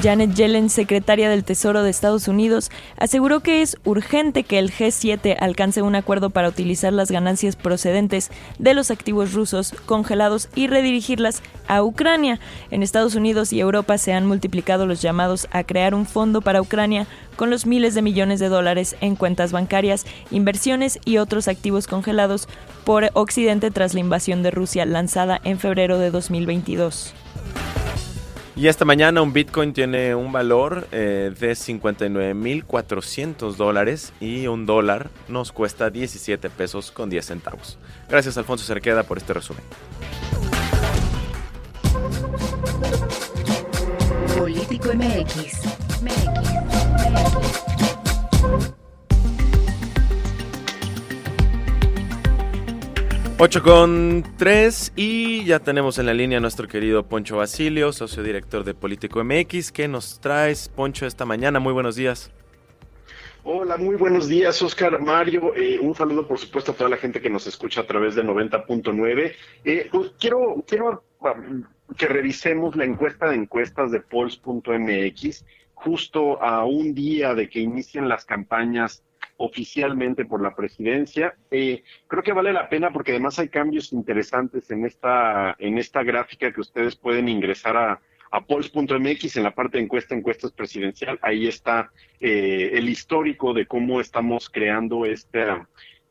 [0.00, 5.36] Janet Yellen, secretaria del Tesoro de Estados Unidos, aseguró que es urgente que el G7
[5.38, 11.42] alcance un acuerdo para utilizar las ganancias procedentes de los activos rusos congelados y redirigirlas
[11.66, 12.40] a Ucrania.
[12.70, 16.60] En Estados Unidos y Europa se han multiplicado los llamados a crear un fondo para
[16.60, 17.06] Ucrania
[17.36, 22.48] con los miles de millones de dólares en cuentas bancarias, inversiones y otros activos congelados
[22.84, 27.14] por Occidente tras la invasión de Rusia lanzada en febrero de 2022.
[28.60, 35.08] Y esta mañana un Bitcoin tiene un valor eh, de 59.400 dólares y un dólar
[35.28, 37.78] nos cuesta 17 pesos con 10 centavos.
[38.06, 39.62] Gracias Alfonso Cerqueda por este resumen.
[44.36, 45.60] Político MX.
[53.42, 58.22] 8 con 3 y ya tenemos en la línea a nuestro querido Poncho Basilio, socio
[58.22, 59.72] director de Político MX.
[59.72, 61.58] ¿Qué nos traes, Poncho, esta mañana?
[61.58, 62.30] Muy buenos días.
[63.42, 65.54] Hola, muy buenos días, Oscar Mario.
[65.56, 68.24] Eh, un saludo, por supuesto, a toda la gente que nos escucha a través de
[68.24, 69.32] 90.9.
[69.64, 71.64] Eh, pues quiero, quiero um,
[71.96, 78.06] que revisemos la encuesta de encuestas de Polls.mx justo a un día de que inicien
[78.06, 79.02] las campañas
[79.40, 81.34] oficialmente por la presidencia.
[81.50, 86.02] Eh, creo que vale la pena porque además hay cambios interesantes en esta, en esta
[86.02, 91.18] gráfica que ustedes pueden ingresar a, a polls.mx en la parte de encuesta, encuestas presidencial.
[91.22, 95.66] Ahí está eh, el histórico de cómo estamos creando esta,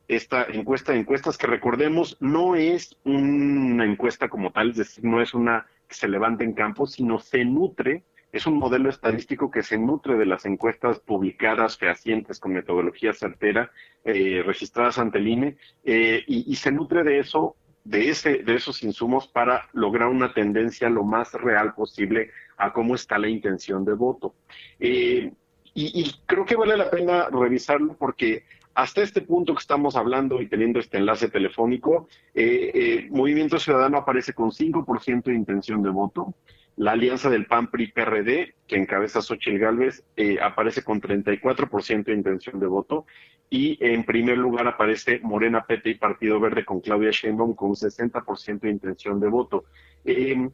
[0.08, 5.22] esta encuesta de encuestas que recordemos no es una encuesta como tal, es decir, no
[5.22, 9.78] es una se levanta en campo, sino se nutre, es un modelo estadístico que se
[9.78, 13.70] nutre de las encuestas publicadas, fehacientes, con metodología certera,
[14.04, 18.82] eh, registradas ante el INE, eh, y, se nutre de eso de, ese, de esos
[18.82, 23.94] insumos para lograr una tendencia lo más real posible a cómo está la intención de
[23.94, 24.34] voto.
[24.78, 25.32] Eh,
[25.74, 30.40] y, y, creo que vale la pena revisarlo porque hasta este punto que estamos hablando
[30.40, 35.90] y teniendo este enlace telefónico, eh, eh, Movimiento Ciudadano aparece con 5% de intención de
[35.90, 36.34] voto.
[36.80, 42.66] La alianza del PAN-PRI-PRD, que encabeza Xochitl Gálvez, eh, aparece con 34% de intención de
[42.66, 43.04] voto.
[43.50, 48.60] Y en primer lugar aparece Morena, PT y Partido Verde con Claudia Sheinbaum con 60%
[48.60, 49.64] de intención de voto.
[50.06, 50.48] Eh,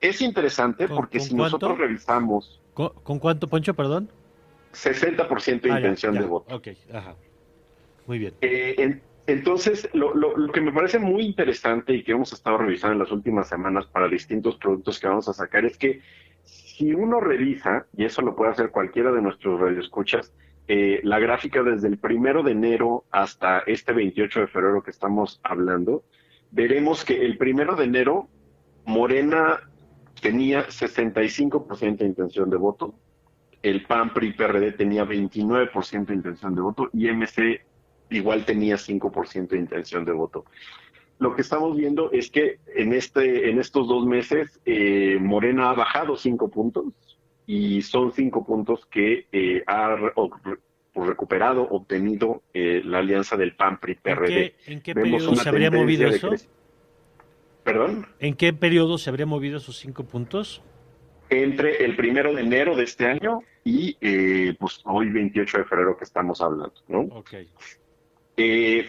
[0.00, 1.44] es interesante porque si cuánto?
[1.44, 2.60] nosotros revisamos...
[2.74, 4.10] ¿Con, con cuánto, Poncho, perdón?
[4.72, 6.20] 60% de Ah, ya, intención ya.
[6.22, 6.56] de voto.
[6.56, 7.14] Ok, ajá.
[8.08, 8.34] Muy bien.
[8.40, 12.58] Eh, en- entonces, lo, lo- lo que me parece muy interesante y que hemos estado
[12.58, 16.00] revisando en las últimas semanas para distintos productos que vamos a sacar es que
[16.42, 20.32] si uno revisa, y eso lo puede hacer cualquiera de nuestros radioescuchas,
[20.66, 25.40] eh, la gráfica desde el primero de enero hasta este 28 de febrero que estamos
[25.42, 26.04] hablando,
[26.50, 28.28] veremos que el primero de enero
[28.86, 29.60] Morena
[30.22, 32.94] tenía 65% de intención de voto,
[33.62, 37.60] el PAN, PRI, PRD tenía 29% de intención de voto y MC
[38.10, 40.44] igual tenía 5% de intención de voto.
[41.18, 45.74] Lo que estamos viendo es que en, este, en estos dos meses eh, Morena ha
[45.74, 46.84] bajado 5 puntos
[47.46, 49.96] y son 5 puntos que eh, ha
[50.94, 55.48] recuperado, obtenido eh, la alianza del PAN, PRI, ¿En qué, en qué Vemos periodo se
[55.48, 56.30] habría movido eso?
[57.64, 58.06] ¿Perdón?
[58.20, 60.62] ¿En qué periodo se habría movido esos cinco puntos?
[61.30, 65.96] entre el primero de enero de este año y eh, pues hoy 28 de febrero
[65.96, 67.00] que estamos hablando, ¿no?
[67.00, 67.34] Ok.
[68.40, 68.86] Eh,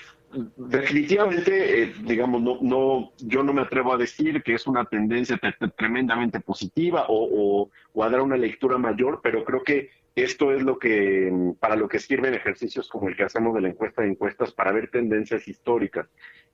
[0.58, 5.38] definitivamente, eh, digamos, no, no, yo no me atrevo a decir que es una tendencia
[5.38, 9.90] te- te- tremendamente positiva o, o- o a dar una lectura mayor, pero creo que
[10.16, 13.62] esto es lo que, mm, para lo que sirven ejercicios como el que hacemos de
[13.62, 16.08] la encuesta de encuestas para ver tendencias históricas.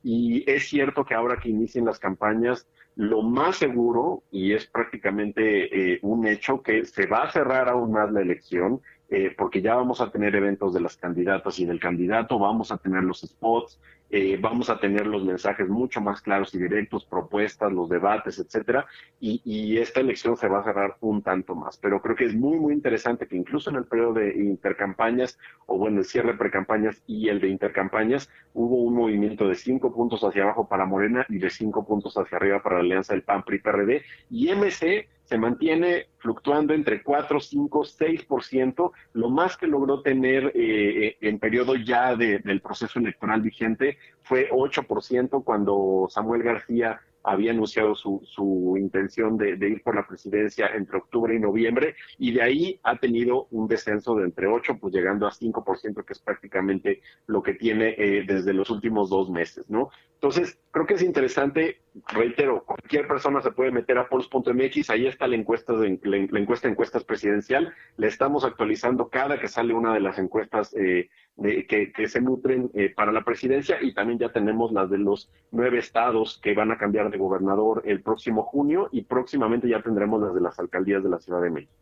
[0.04, 5.96] Y es cierto que ahora que inicien las campañas, lo más seguro, y es prácticamente
[5.96, 8.80] eh, un hecho, que se va a cerrar aún más la elección,
[9.10, 12.78] eh, porque ya vamos a tener eventos de las candidatas y del candidato, vamos a
[12.78, 13.80] tener los spots,
[14.10, 18.86] eh, vamos a tener los mensajes mucho más claros y directos, propuestas, los debates, etcétera,
[19.20, 21.78] y, esta elección se va a cerrar un tanto más.
[21.78, 25.78] Pero creo que es muy, muy interesante que incluso en el periodo de intercampañas, o
[25.78, 30.24] bueno, el cierre de precampañas y el de intercampañas, hubo un movimiento de cinco puntos
[30.24, 33.44] hacia abajo para Morena y de cinco puntos hacia arriba para la alianza del PAN,
[33.44, 40.02] PRI, PRD, y MC se mantiene fluctuando entre 4, 5, 6%, lo más que logró
[40.02, 47.00] tener eh, en periodo ya de- del proceso electoral vigente fue 8% cuando Samuel García
[47.28, 51.96] había anunciado su, su intención de, de ir por la presidencia entre octubre y noviembre,
[52.20, 56.14] y de ahí ha tenido un descenso de entre 8, pues llegando a 5%, que
[56.14, 59.90] es prácticamente lo que tiene eh, desde los últimos dos meses, ¿no?
[60.14, 65.28] Entonces, creo que es interesante, reitero, cualquier persona se puede meter a polls.mx, ahí está
[65.28, 70.02] la encuesta de la, encuesta encuestas presidencial, la estamos actualizando cada que sale una de
[70.02, 74.72] las encuestas eh, de- que, se nutren eh, para la presidencia y también ya tenemos
[74.72, 79.04] las de los nueve estados que van a cambiar de gobernador el próximo junio y
[79.04, 81.74] próximamente ya tendremos las de las alcaldías de la Ciudad de México.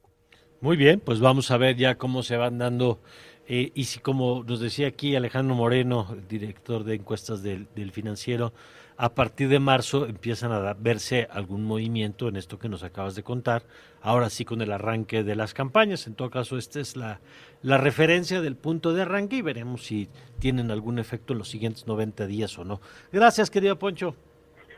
[0.62, 3.00] Muy bien, pues vamos a ver ya cómo se van dando.
[3.48, 8.54] eh, y si, como nos decía aquí Alejandro Moreno, director de encuestas del financiero,
[8.98, 13.24] a partir de marzo empiezan a verse algún movimiento en esto que nos acabas de
[13.24, 13.64] contar.
[14.02, 16.08] Ahora sí, con el arranque de las campañas.
[16.08, 17.20] En todo caso, esta es la,
[17.62, 21.88] la referencia del punto de arranque y veremos si tienen algún efecto en los siguientes
[21.88, 22.82] 90 días o no.
[23.12, 24.16] Gracias, querido Poncho.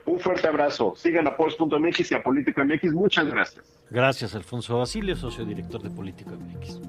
[0.05, 0.93] Un fuerte abrazo.
[0.95, 2.93] Sigan a polls.mx y a Política MX.
[2.93, 3.65] Muchas gracias.
[3.89, 6.79] Gracias, Alfonso Basilio, socio director de Política MX.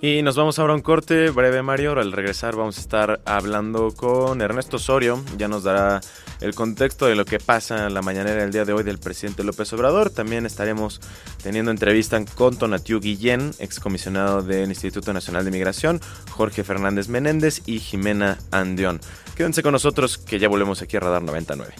[0.00, 1.98] Y nos vamos ahora a un corte breve, Mario.
[1.98, 5.20] Al regresar vamos a estar hablando con Ernesto Osorio.
[5.36, 6.00] Ya nos dará
[6.40, 9.42] el contexto de lo que pasa en la mañanera del día de hoy del presidente
[9.42, 10.10] López Obrador.
[10.10, 11.00] También estaremos
[11.42, 17.80] teniendo entrevista con Tonatiu Guillén, excomisionado del Instituto Nacional de Migración, Jorge Fernández Menéndez y
[17.80, 19.00] Jimena Andión.
[19.34, 21.74] Quédense con nosotros que ya volvemos aquí a Radar 99.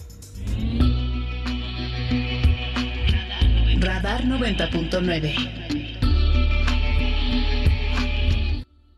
[3.80, 5.67] Radar 90.9.